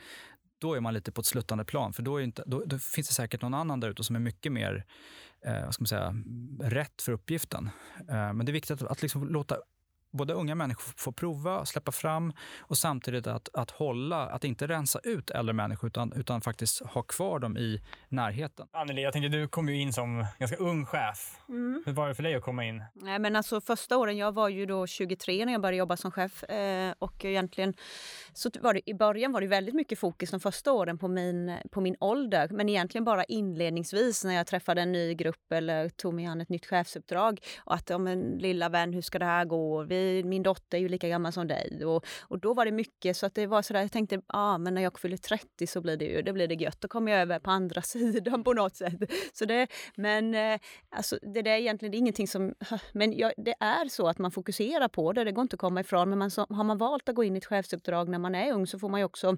[0.57, 1.93] då är man lite på ett sluttande plan.
[1.93, 4.51] För då, inte, då, då finns det säkert någon annan där ute som är mycket
[4.51, 4.85] mer
[5.45, 6.15] eh, vad ska man säga,
[6.61, 7.69] rätt för uppgiften.
[8.09, 9.57] Eh, men det är viktigt att, att liksom låta
[10.13, 14.99] både unga människor får prova, släppa fram och samtidigt att, att hålla, att inte rensa
[15.03, 18.67] ut äldre människor utan, utan faktiskt ha kvar dem i närheten.
[18.71, 21.37] Anneli, jag tänkte du kom ju in som ganska ung chef.
[21.49, 21.83] Mm.
[21.85, 22.83] Hur var det för dig att komma in?
[22.93, 26.11] Nej, men alltså, första åren, jag var ju då 23 när jag började jobba som
[26.11, 27.73] chef eh, och egentligen
[28.33, 31.57] så var det, i början var det väldigt mycket fokus de första åren på min,
[31.71, 36.13] på min ålder men egentligen bara inledningsvis när jag träffade en ny grupp eller tog
[36.13, 39.45] mig an ett nytt chefsuppdrag och att om en lilla vän, hur ska det här
[39.45, 39.83] gå?
[39.83, 41.85] Vi min dotter är ju lika gammal som dig.
[41.85, 44.57] Och, och då var det mycket så att det var sådär, jag tänkte, ja ah,
[44.57, 46.81] men när jag fyller 30 så blir det ju, det blir det gött.
[46.81, 49.11] Då kommer jag över på andra sidan på något sätt.
[49.33, 52.53] Så det, men eh, alltså, det där är egentligen det är ingenting som,
[52.93, 55.81] men ja, det är så att man fokuserar på det, det går inte att komma
[55.81, 56.09] ifrån.
[56.09, 58.53] Men man, så, har man valt att gå in i ett chefsuppdrag när man är
[58.53, 59.37] ung så får man ju också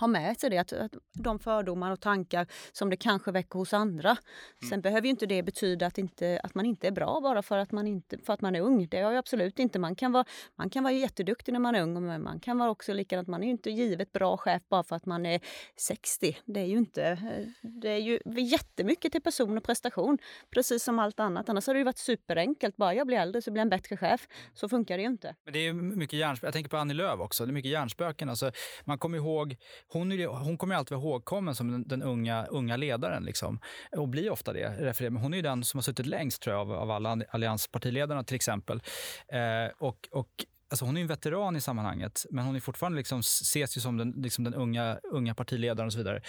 [0.00, 3.72] ha med sig det, att, att de fördomar och tankar som det kanske väcker hos
[3.72, 4.10] andra.
[4.10, 4.70] Mm.
[4.70, 7.58] Sen behöver ju inte det betyda att, inte, att man inte är bra bara för
[7.58, 8.88] att man, inte, för att man är ung.
[8.90, 9.78] Det har ju absolut inte.
[9.78, 10.24] Man kan, vara,
[10.56, 13.28] man kan vara jätteduktig när man är ung, men man kan vara också likadant.
[13.28, 15.40] Man är ju inte givet bra chef bara för att man är
[15.76, 16.36] 60.
[16.44, 17.18] Det är ju inte...
[17.62, 20.18] Det är ju jättemycket till person och prestation,
[20.50, 21.48] precis som allt annat.
[21.48, 22.76] Annars hade det varit superenkelt.
[22.76, 24.28] Bara jag blir äldre så blir jag en bättre chef.
[24.54, 25.36] Så funkar det ju inte.
[25.44, 26.46] Men det är mycket hjärnspöken.
[26.46, 27.46] Jag tänker på Annie Lööf också.
[27.46, 28.28] Det är mycket hjärnspöken.
[28.28, 28.50] Alltså,
[28.84, 29.56] man kommer ihåg
[29.92, 33.24] hon, är, hon kommer alltid vara ihågkommen som den, den, unga, unga ledaren.
[33.24, 33.58] Liksom.
[33.96, 34.94] Och blir ofta det.
[35.00, 38.24] Men hon är ju den som har suttit längst tror jag, av, av alla allianspartiledarna
[38.24, 38.82] till exempel.
[39.28, 43.20] Eh, och, och Alltså hon är en veteran i sammanhanget, men hon är fortfarande liksom,
[43.20, 46.22] ses ju som den, liksom den unga, unga partiledaren och så vidare.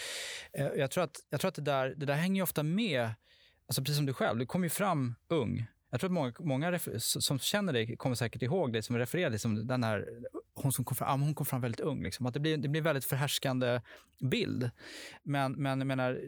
[0.53, 3.09] Eh, jag tror att, jag tror att det, där, det där hänger ofta med,
[3.67, 5.67] alltså precis som du själv, du kom ju fram ung.
[5.95, 9.67] Jag tror att många, många som känner dig kommer säkert ihåg dig som refererar liksom
[9.67, 10.09] den här
[10.53, 12.03] hon som kom fram, hon kom fram väldigt ung.
[12.03, 12.25] Liksom.
[12.25, 13.81] Att det, blir, det blir en väldigt förhärskande
[14.19, 14.69] bild.
[15.23, 16.21] Men, men jag menar,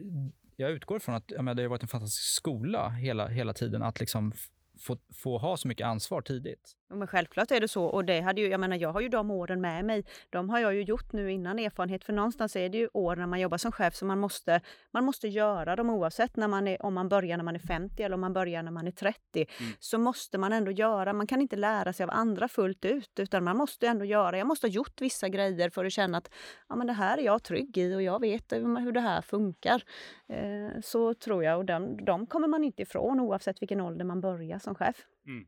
[0.56, 4.00] jag utgår från att menar, det har varit en fantastisk skola hela, hela tiden att
[4.00, 4.32] liksom
[4.78, 6.76] få, få ha så mycket ansvar tidigt.
[6.90, 7.84] Men självklart är det så.
[7.84, 10.04] Och det hade ju, jag menar, jag har ju de åren med mig.
[10.30, 12.04] De har jag ju gjort nu innan erfarenhet.
[12.04, 14.60] För någonstans är det ju år när man jobbar som chef så man måste,
[14.92, 18.02] man måste göra dem oavsett när man är, om man börjar när man är 50
[18.02, 19.18] eller om man börjar när man är 30.
[19.34, 19.72] Mm.
[19.78, 21.12] Så måste man ändå göra.
[21.12, 24.38] Man kan inte lära sig av andra fullt ut utan man måste ändå göra.
[24.38, 26.30] Jag måste ha gjort vissa grejer för att känna att
[26.68, 29.82] ja, men det här är jag trygg i och jag vet hur det här funkar.
[30.28, 31.58] Eh, så tror jag.
[31.58, 34.96] Och de, de kommer man inte ifrån oavsett vilken ålder man börjar som chef.
[35.26, 35.46] Mm.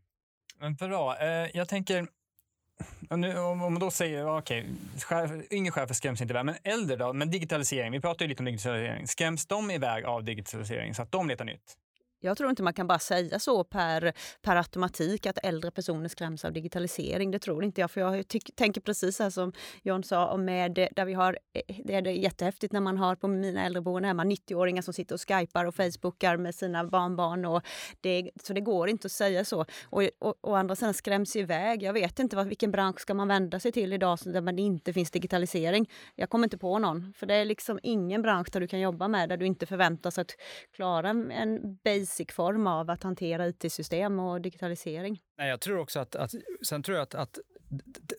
[0.61, 1.19] Men bra.
[1.19, 2.07] Eh, jag tänker,
[3.11, 7.13] nu, om man då säger, okej, okay, yngre chefer skräms inte iväg, men äldre då?
[7.13, 9.07] Men digitalisering, vi pratar ju lite om digitalisering.
[9.07, 11.77] Skräms de iväg av digitalisering så att de letar nytt?
[12.23, 16.45] Jag tror inte man kan bara säga så per, per automatik att äldre personer skräms
[16.45, 17.31] av digitalisering.
[17.31, 17.91] Det tror inte jag.
[17.91, 19.53] För jag tänker precis här som
[19.83, 23.29] John sa, med, där vi har, eh, det är det jättehäftigt när man har på
[23.29, 27.45] mina äldreboenden hemma 90-åringar som sitter och skypar och facebookar med sina barnbarn.
[27.45, 27.63] Och
[28.01, 29.65] det, så det går inte att säga så.
[29.85, 31.83] Och, och, och andra sidan skräms iväg.
[31.83, 34.93] Jag vet inte vad, vilken bransch ska man vända sig till idag där man inte
[34.93, 35.91] finns digitalisering.
[36.15, 37.13] Jag kommer inte på någon.
[37.17, 40.19] För det är liksom ingen bransch där du kan jobba med där du inte förväntas
[40.19, 40.37] att
[40.73, 45.21] klara en base basic form av att hantera IT-system och digitalisering.
[45.41, 47.39] Nej, jag tror också att, att sen tror jag att, att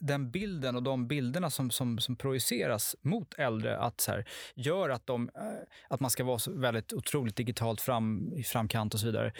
[0.00, 4.90] den bilden och de bilderna som, som, som projiceras mot äldre att så här, gör
[4.90, 5.42] att, de, eh,
[5.88, 9.32] att man ska vara så väldigt otroligt digitalt fram, i framkant och så vidare.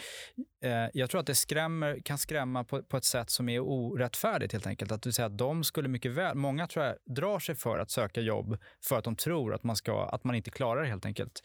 [0.63, 4.53] Eh, jag tror att det skrämmer, kan skrämma på, på ett sätt som är orättfärdigt
[4.53, 4.91] helt enkelt.
[4.91, 7.91] Att, du säger att de skulle mycket väl, många tror jag drar sig för att
[7.91, 11.05] söka jobb för att de tror att man, ska, att man inte klarar det helt
[11.05, 11.41] enkelt.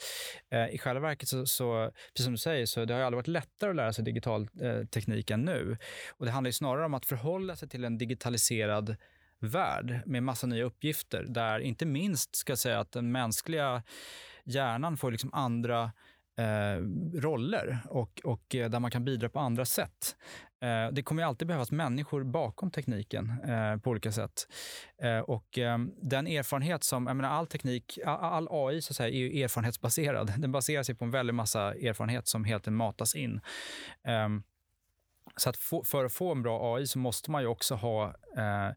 [0.51, 3.27] Eh, I själva verket, så, så, precis som du säger, så det har aldrig varit
[3.27, 5.77] lättare att lära sig digital eh, teknik än nu.
[6.11, 8.97] Och det handlar snarare om att förhålla sig till en digitaliserad
[9.41, 13.83] värld med massa nya uppgifter där inte minst ska jag säga att den mänskliga
[14.45, 15.93] hjärnan får liksom andra
[16.39, 16.83] eh,
[17.21, 20.17] roller och, och eh, där man kan bidra på andra sätt.
[20.63, 24.49] Eh, det kommer alltid behövas människor bakom tekniken eh, på olika sätt.
[25.03, 28.97] Eh, och eh, den erfarenhet som, jag menar all teknik, all, all AI så att
[28.97, 30.33] säga, är ju erfarenhetsbaserad.
[30.39, 33.41] Den baserar sig på en väldig massa erfarenhet som helt matas in.
[34.05, 34.43] Ehm,
[35.39, 38.15] så att få, för att få en bra AI så måste man ju också ha
[38.37, 38.71] eh,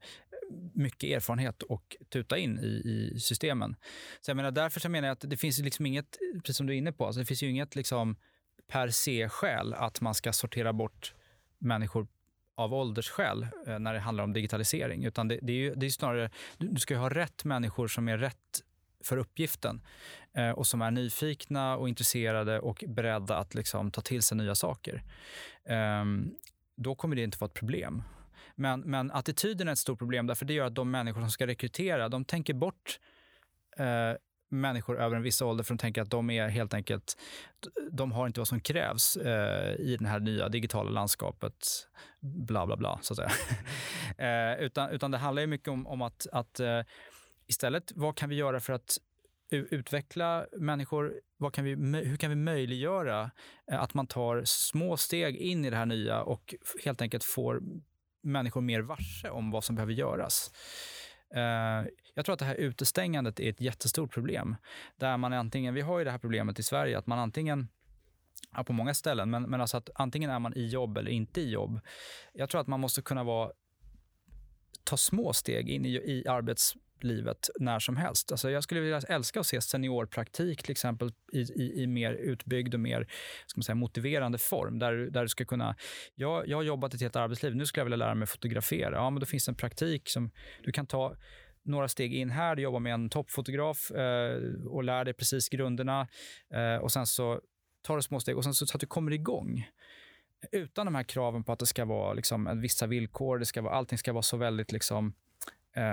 [0.74, 2.68] mycket erfarenhet och tuta in i,
[3.16, 3.76] i systemen.
[4.22, 6.74] Så jag menar, därför så menar jag att det finns liksom inget, precis som du
[6.74, 8.16] är inne på, alltså det finns ju inget liksom
[8.68, 11.14] per se-skäl att man ska sortera bort
[11.60, 12.08] människor
[12.56, 15.06] av åldersskäl eh, när det handlar om digitalisering.
[15.06, 18.18] Utan det, det är ju det är snarare, du, ska ha rätt människor som är
[18.18, 18.62] rätt
[19.04, 19.82] för uppgiften
[20.34, 24.56] eh, och som är nyfikna och intresserade och beredda att liksom, ta till sig nya
[24.56, 25.04] saker.
[25.66, 26.36] Ehm,
[26.84, 28.04] då kommer det inte vara ett problem.
[28.56, 31.48] Men, men attityden är ett stort problem därför det gör att de människor som ska
[31.48, 33.00] rekrytera, de tänker bort
[33.78, 34.18] eh,
[34.50, 37.18] människor över en viss ålder för de tänker att de är helt enkelt,
[37.92, 41.88] de har inte vad som krävs eh, i det här nya digitala landskapet,
[42.20, 43.32] bla bla bla, så att säga.
[44.54, 46.82] eh, utan, utan det handlar ju mycket om, om att, att eh,
[47.48, 48.98] istället, vad kan vi göra för att
[49.52, 51.22] utveckla människor?
[51.38, 53.32] Vad kan vi, hur kan vi möjliggöra
[53.72, 57.62] eh, att man tar små steg in i det här nya och helt enkelt får
[58.24, 60.52] människor mer varse om vad som behöver göras?
[61.36, 64.56] Eh, jag tror att det här utestängandet är ett jättestort problem.
[64.96, 67.68] Där man antingen, vi har ju det här problemet i Sverige, att man antingen
[68.56, 71.42] ja, på många ställen, men, men alltså att antingen är man i jobb eller inte
[71.42, 71.80] i jobb.
[72.34, 73.52] Jag tror att man måste kunna vara
[74.84, 76.28] ta små steg in i, i
[77.04, 78.32] livet när som helst.
[78.32, 82.74] Alltså jag skulle vilja älska att se seniorpraktik till exempel i, i, i mer utbyggd
[82.74, 83.08] och mer
[83.46, 84.80] ska man säga, motiverande form.
[84.80, 85.76] Där, där du ska kunna,
[86.16, 88.96] jag, jag har jobbat ett helt arbetsliv, nu skulle jag vilja lära mig fotografera.
[88.96, 90.32] Ja, men då finns en praktik som
[90.64, 91.16] du kan ta
[91.64, 96.08] några steg in här, du jobbar med en toppfotograf eh, och lär dig precis grunderna.
[96.54, 97.42] Eh, och sen så
[97.82, 99.68] tar du små steg och sen så, så att du kommer igång
[100.52, 103.74] utan de här kraven på att det ska vara liksom, vissa villkor, det ska vara,
[103.74, 105.14] allting ska vara så väldigt liksom,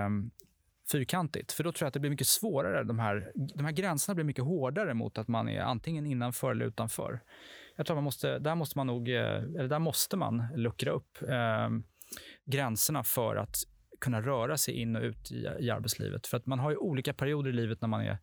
[0.06, 0.30] um,
[0.92, 1.52] fyrkantigt.
[1.52, 2.84] För då tror jag att det blir mycket svårare.
[2.84, 6.66] De här, de här gränserna blir mycket hårdare mot att man är antingen innanför eller
[6.66, 7.20] utanför.
[7.76, 11.22] Jag tror man måste, där måste man nog, eh, eller där måste man luckra upp
[11.22, 11.68] eh,
[12.44, 13.56] gränserna för att
[14.00, 16.26] kunna röra sig in och ut i, i arbetslivet.
[16.26, 18.18] För att man har ju olika perioder i livet när man är,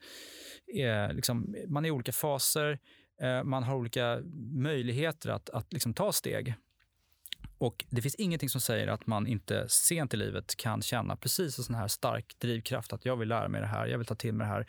[0.75, 2.79] är liksom, man är i olika faser.
[3.21, 6.55] Eh, man har olika möjligheter att, att liksom ta steg.
[7.57, 11.57] Och Det finns ingenting som säger att man inte sent i livet kan känna precis
[11.57, 14.15] en sån här stark drivkraft att jag vill lära mig det här, jag vill ta
[14.15, 14.65] till mig det här.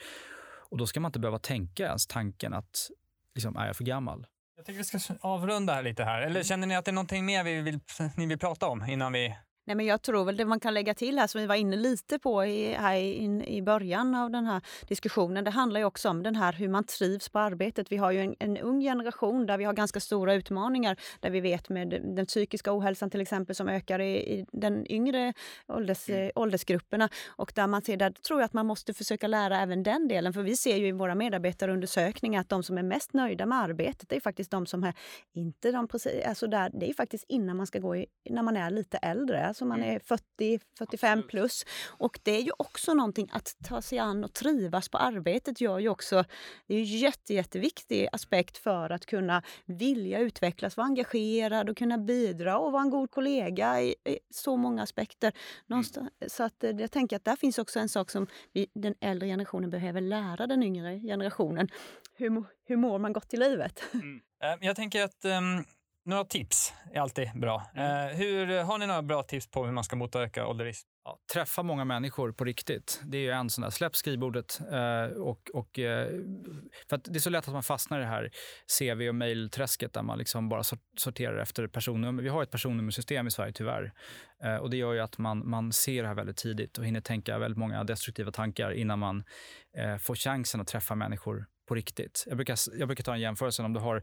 [0.70, 2.90] Och Då ska man inte behöva tänka ens tanken att
[3.34, 4.26] liksom, är jag för gammal?
[4.56, 6.22] Jag tycker vi ska avrunda här lite här.
[6.22, 7.80] Eller känner ni att det är någonting mer vi vill,
[8.16, 10.94] ni vill prata om innan vi Nej, men jag tror väl det man kan lägga
[10.94, 14.46] till här, som vi var inne lite på i, här in, i början av den
[14.46, 17.92] här diskussionen, det handlar ju också om den här hur man trivs på arbetet.
[17.92, 21.40] Vi har ju en, en ung generation där vi har ganska stora utmaningar, där vi
[21.40, 25.32] vet med den psykiska ohälsan till exempel som ökar i, i den yngre
[25.68, 26.30] ålders, mm.
[26.34, 27.08] åldersgrupperna.
[27.28, 30.32] Och där man ser, där tror jag att man måste försöka lära även den delen,
[30.32, 34.08] för vi ser ju i våra medarbetarundersökningar att de som är mest nöjda med arbetet,
[34.08, 34.94] det är faktiskt de som är
[35.34, 38.56] inte de precis, alltså där, det är faktiskt innan man ska gå i, när man
[38.56, 39.96] är lite äldre alltså man mm.
[39.96, 41.64] är 40, 45 plus.
[41.86, 45.78] Och det är ju också någonting att ta sig an och trivas på arbetet gör
[45.78, 46.24] ju också,
[46.66, 51.98] det är ju jätte, jätteviktig aspekt för att kunna vilja utvecklas, vara engagerad och kunna
[51.98, 55.32] bidra och vara en god kollega i, i så många aspekter.
[55.66, 56.30] Någonstans, mm.
[56.30, 59.28] Så att eh, jag tänker att där finns också en sak som vi, den äldre
[59.28, 61.68] generationen behöver lära den yngre generationen.
[62.14, 63.82] Hur, hur mår man gott i livet?
[63.94, 64.20] Mm.
[64.42, 65.64] Eh, jag tänker att um
[66.06, 67.70] några tips är alltid bra.
[67.74, 68.08] Mm.
[68.08, 70.88] Eh, hur, har ni några bra tips på hur man ska motverka ålderism?
[71.04, 73.00] Ja, träffa många människor på riktigt.
[73.04, 74.60] Det är ju en sån där, släpp skrivbordet.
[74.72, 76.08] Eh, och, och, eh,
[76.88, 78.30] för det är så lätt att man fastnar i det här
[78.78, 80.62] CV och mejlträsket där man liksom bara
[80.96, 82.22] sorterar efter personnummer.
[82.22, 83.92] Vi har ett personnummersystem i Sverige tyvärr.
[84.44, 87.00] Eh, och det gör ju att man, man ser det här väldigt tidigt och hinner
[87.00, 89.24] tänka väldigt många destruktiva tankar innan man
[90.00, 92.24] får chansen att träffa människor på riktigt.
[92.26, 93.62] Jag brukar, jag brukar ta en jämförelse.
[93.62, 94.02] Om du, har,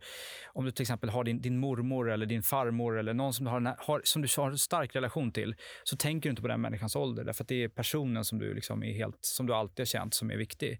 [0.53, 3.51] om du till exempel har din, din mormor eller din farmor eller någon som du,
[3.51, 6.61] har, har, som du har en stark relation till, så tänker du inte på den
[6.61, 7.23] människans ålder.
[7.23, 10.13] Därför att det är personen som du, liksom är helt, som du alltid har känt
[10.13, 10.79] som är viktig.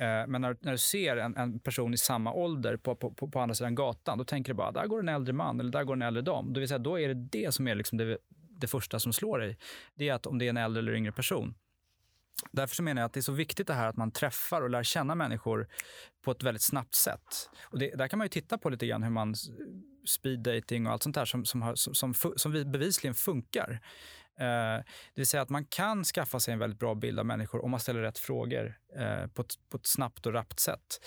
[0.00, 3.30] Eh, men när, när du ser en, en, person i samma ålder på, på, på,
[3.30, 5.84] på andra sidan gatan, då tänker du bara där går en äldre man eller där
[5.84, 6.52] går en äldre dam.
[6.52, 8.18] Det vill säga, då är det det som är liksom det,
[8.60, 9.58] det första som slår dig.
[9.94, 11.54] Det är att om det är en äldre eller yngre person.
[12.50, 14.70] Därför så menar jag att det är så viktigt det här att man träffar och
[14.70, 15.68] lär känna människor
[16.24, 17.50] på ett väldigt snabbt sätt.
[17.62, 19.34] Och det, där kan man ju titta på lite grann hur man
[20.06, 23.80] speed dating och allt sånt där som, som, har, som, som, som bevisligen funkar.
[24.40, 27.64] Eh, det vill säga att man kan skaffa sig en väldigt bra bild av människor
[27.64, 31.00] om man ställer rätt frågor eh, på, ett, på ett snabbt och rappt sätt.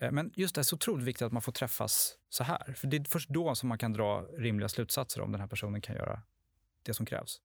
[0.00, 2.74] Eh, men just det är så otroligt viktigt att man får träffas så här.
[2.76, 5.80] För det är först då som man kan dra rimliga slutsatser om den här personen
[5.80, 6.22] kan göra
[6.82, 7.40] det som krävs.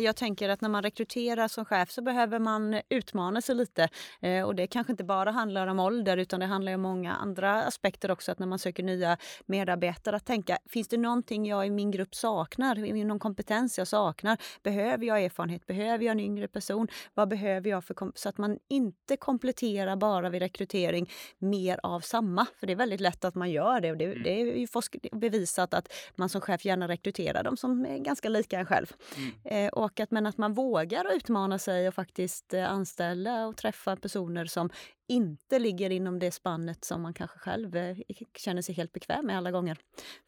[0.00, 3.88] Jag tänker att när man rekryterar som chef så behöver man utmana sig lite.
[4.20, 7.62] Eh, och det kanske inte bara handlar om ålder utan det handlar om många andra
[7.62, 8.32] aspekter också.
[8.32, 12.14] Att när man söker nya medarbetare att tänka, finns det någonting jag i min grupp
[12.14, 13.04] saknar?
[13.04, 14.38] Någon kompetens jag saknar?
[14.62, 15.66] Behöver jag erfarenhet?
[15.66, 16.88] Behöver jag en yngre person?
[17.14, 22.46] Vad behöver jag för Så att man inte kompletterar bara vid rekrytering mer av samma.
[22.60, 23.90] För det är väldigt lätt att man gör det.
[23.90, 24.22] Och det, mm.
[24.22, 24.66] det är ju
[25.12, 28.86] bevisat att man som chef gärna rekryterar de som är ganska lika en själv.
[29.16, 29.66] Mm.
[29.66, 33.96] Eh, och att, men att man vågar utmana sig och faktiskt eh, anställa och träffa
[33.96, 34.70] personer som
[35.08, 37.96] inte ligger inom det spannet som man kanske själv eh,
[38.38, 39.78] känner sig helt bekväm med alla gånger.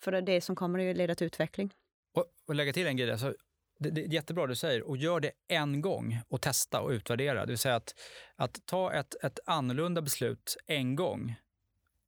[0.01, 1.71] För det som kommer att leda till utveckling.
[2.15, 3.11] Och, och lägga till en grej.
[3.11, 3.35] Alltså,
[3.79, 4.83] det, det är jättebra du säger.
[4.83, 7.41] Och gör det en gång och testa och utvärdera.
[7.41, 7.95] Det vill säga att,
[8.37, 11.35] att ta ett, ett annorlunda beslut en gång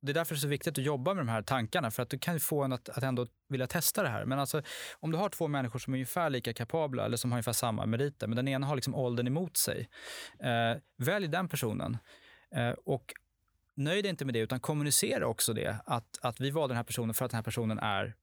[0.01, 2.11] det är därför det är så viktigt att jobba med de här tankarna, för att
[2.11, 4.25] du kan få en att, att ändå vilja testa det här.
[4.25, 4.63] Men alltså,
[5.01, 7.87] om du har två människor som är ungefär lika kapabla eller som har ungefär samma
[7.87, 9.89] meriter, men den ena har liksom åldern emot sig.
[10.41, 11.99] Eh, välj den personen.
[12.55, 13.15] Eh, och
[13.77, 15.77] nöj dig inte med det, utan kommunicera också det.
[15.87, 18.15] Att, att vi valde den här personen för att den här personen är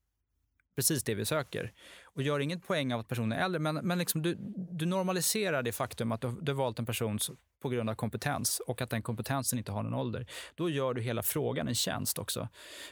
[0.76, 1.72] precis det vi söker.
[2.04, 4.36] Och gör inget poäng av att personen är äldre, men, men liksom du,
[4.72, 7.20] du normaliserar det faktum att du, du har valt en person
[7.62, 10.28] på grund av kompetens och att den kompetensen inte har någon ålder.
[10.56, 12.50] Då gör du hela frågan en tjänst också.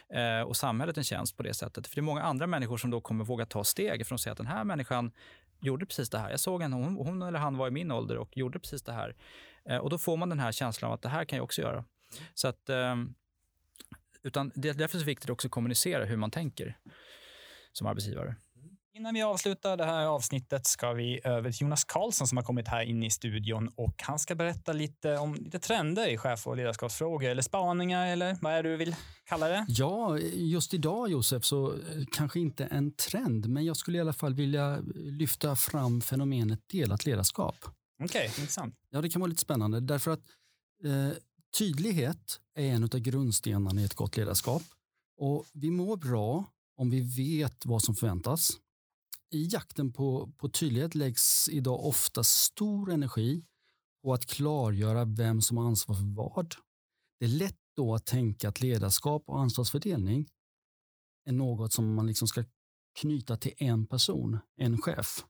[0.08, 1.86] Eh, och samhället en tjänst på det sättet.
[1.86, 4.32] För det är många andra människor som då kommer våga ta steg från att säga
[4.32, 5.12] att den här människan
[5.60, 6.30] gjorde precis det här.
[6.30, 8.92] Jag såg henne, hon, hon eller han var i min ålder och gjorde precis det
[8.92, 9.16] här.
[9.64, 11.62] Eh, och då får man den här känslan av att det här kan jag också
[11.62, 11.84] göra.
[12.34, 12.96] Så att, eh,
[14.22, 16.76] utan det är därför så viktigt också att kommunicera hur man tänker
[17.72, 18.36] som arbetsgivare.
[18.94, 22.68] Innan vi avslutar det här avsnittet ska vi över till Jonas Karlsson som har kommit
[22.68, 26.56] här in i studion och han ska berätta lite om lite trender i chef och
[26.56, 29.66] ledarskapsfrågor eller spaningar eller vad är det du vill kalla det?
[29.68, 31.78] Ja, just idag Josef så eh,
[32.12, 37.06] kanske inte en trend, men jag skulle i alla fall vilja lyfta fram fenomenet delat
[37.06, 37.56] ledarskap.
[37.64, 38.74] Okej, okay, intressant.
[38.90, 40.24] Ja, det kan vara lite spännande därför att
[40.84, 41.16] eh,
[41.58, 44.62] tydlighet är en av grundstenarna i ett gott ledarskap
[45.18, 46.44] och vi mår bra
[46.82, 48.60] om vi vet vad som förväntas
[49.30, 53.44] i jakten på, på tydlighet läggs idag ofta stor energi
[54.02, 56.54] på att klargöra vem som har ansvar för vad.
[57.18, 60.28] Det är lätt då att tänka att ledarskap och ansvarsfördelning
[61.24, 62.44] är något som man liksom ska
[63.00, 65.24] knyta till en person, en chef.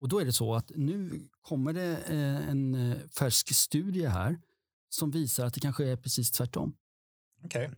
[0.00, 4.40] Och då är det så att nu kommer det eh, en eh, färsk studie här
[4.88, 6.76] som visar att det kanske är precis tvärtom.
[7.44, 7.70] Okay.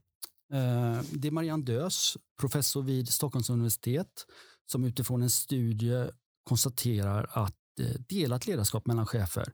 [0.52, 4.26] Eh, det är Marianne Dös, professor vid Stockholms universitet,
[4.66, 6.10] som utifrån en studie
[6.44, 9.52] konstaterar att eh, delat ledarskap mellan chefer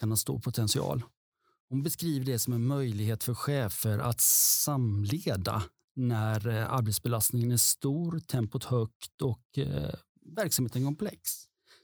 [0.00, 1.02] kan ha stor potential.
[1.68, 5.62] Hon beskriver det som en möjlighet för chefer att samleda
[5.96, 9.58] när eh, arbetsbelastningen är stor, tempot högt och
[10.36, 11.30] verksamheten komplex.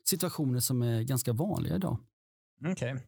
[0.04, 1.98] Situationer som är ganska vanliga idag.
[2.60, 2.92] Okej.
[2.92, 3.04] Okay.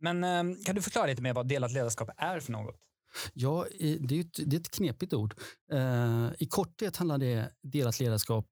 [0.00, 2.84] Men kan du förklara lite mer vad delat ledarskap är för något?
[3.32, 3.66] Ja,
[4.00, 5.34] det är ett, det är ett knepigt ord.
[5.72, 8.46] Eh, I korthet handlar det delat ledarskap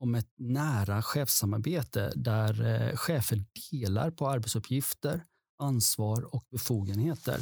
[0.00, 5.24] om ett nära chefssamarbete där eh, chefer delar på arbetsuppgifter,
[5.58, 7.40] ansvar och befogenheter.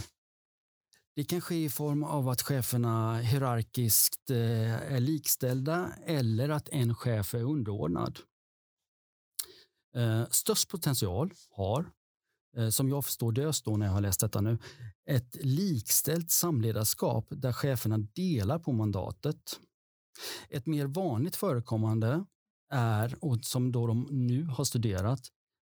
[1.17, 6.95] Det kan ske i form av att cheferna hierarkiskt eh, är likställda eller att en
[6.95, 8.19] chef är underordnad.
[9.97, 11.91] Eh, störst potential har
[12.57, 14.59] Eh, som jag förstår det då när jag har läst detta nu,
[15.11, 19.61] ett likställt samledarskap där cheferna delar på mandatet.
[20.51, 22.25] Ett mer vanligt förekommande
[22.73, 25.21] är, och som då de nu har studerat,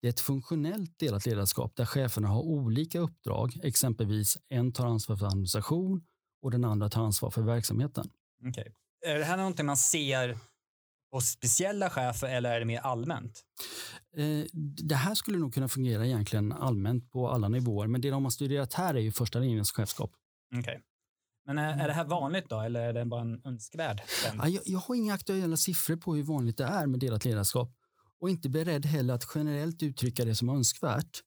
[0.02, 5.16] det är ett funktionellt delat ledarskap där cheferna har olika uppdrag, exempelvis en tar ansvar
[5.16, 6.04] för administration
[6.42, 8.10] och den andra tar ansvar för verksamheten.
[8.48, 8.72] Okay.
[9.06, 10.38] Är det här någonting man ser
[11.14, 13.44] hos speciella chefer eller är det mer allmänt?
[14.16, 14.46] Eh,
[14.88, 18.30] det här skulle nog kunna fungera egentligen allmänt på alla nivåer, men det de har
[18.30, 20.10] studerat här är ju första linjens chefskap.
[20.58, 20.78] Okay.
[21.46, 24.02] Men är, är det här vanligt då, eller är det bara en önskvärd
[24.38, 27.70] ja, jag, jag har inga aktuella siffror på hur vanligt det är med delat ledarskap
[28.20, 31.20] och inte beredd heller att generellt uttrycka det som önskvärt.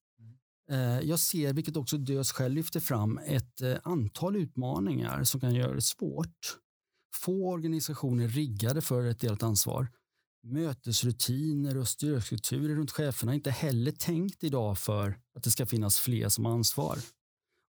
[0.69, 1.07] Mm.
[1.07, 5.73] Jag ser, vilket också Dös själv lyfter fram, ett eh, antal utmaningar som kan göra
[5.73, 6.57] det svårt.
[7.17, 9.87] Få organisationer riggade för ett delat ansvar
[10.43, 15.99] mötesrutiner och styrkulturer runt cheferna är inte heller tänkt idag för att det ska finnas
[15.99, 16.97] fler som har ansvar.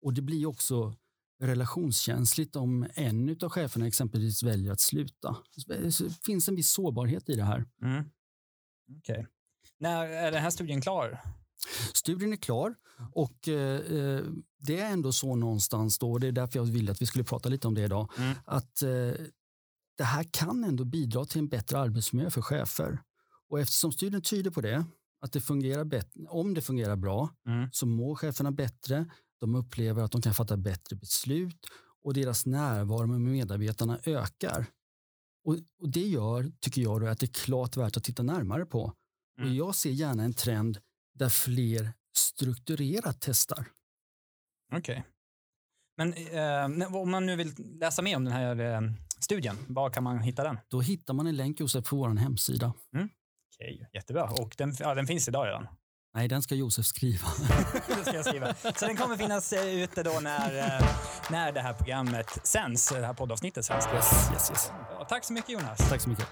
[0.01, 0.95] Och det blir också
[1.41, 5.37] relationskänsligt om en av cheferna exempelvis väljer att sluta.
[5.67, 7.65] Det finns en viss sårbarhet i det här.
[7.81, 8.03] Mm.
[8.97, 9.25] Okay.
[9.79, 11.21] När är den här studien klar?
[11.93, 12.75] Studien är klar
[13.11, 14.21] och eh,
[14.57, 17.49] det är ändå så någonstans då, det är därför jag ville att vi skulle prata
[17.49, 18.35] lite om det idag, mm.
[18.45, 19.11] att eh,
[19.97, 22.99] det här kan ändå bidra till en bättre arbetsmiljö för chefer.
[23.49, 24.85] Och eftersom studien tyder på det,
[25.21, 27.69] att det fungerar bättre, om det fungerar bra, mm.
[27.71, 29.05] så mår cheferna bättre.
[29.39, 31.65] De upplever att de kan fatta bättre beslut
[32.03, 34.65] och deras närvaro med medarbetarna ökar.
[35.43, 38.65] Och, och det gör, tycker jag, då, att det är klart värt att titta närmare
[38.65, 38.93] på.
[39.37, 39.49] Mm.
[39.49, 40.77] Och jag ser gärna en trend
[41.13, 43.65] där fler strukturerat testar.
[44.73, 44.79] Okej.
[44.79, 45.03] Okay.
[45.97, 48.81] Men eh, om man nu vill läsa mer om den här eh,
[49.19, 50.59] studien, var kan man hitta den?
[50.69, 52.73] Då hittar man en länk Josef på vår hemsida.
[52.93, 53.09] Mm.
[53.55, 54.23] Okej, jättebra.
[54.23, 55.67] Och den, ja, den finns idag redan?
[56.15, 57.27] Nej, den ska Josef skriva.
[57.87, 58.53] det ska jag skriva.
[58.53, 60.87] Så den kommer finnas eh, ute då när, eh,
[61.31, 63.87] när det här programmet sänds, det här poddavsnittet sänds.
[63.93, 64.71] Yes, yes, yes.
[65.09, 65.89] tack så mycket Jonas.
[65.89, 66.27] Tack så mycket.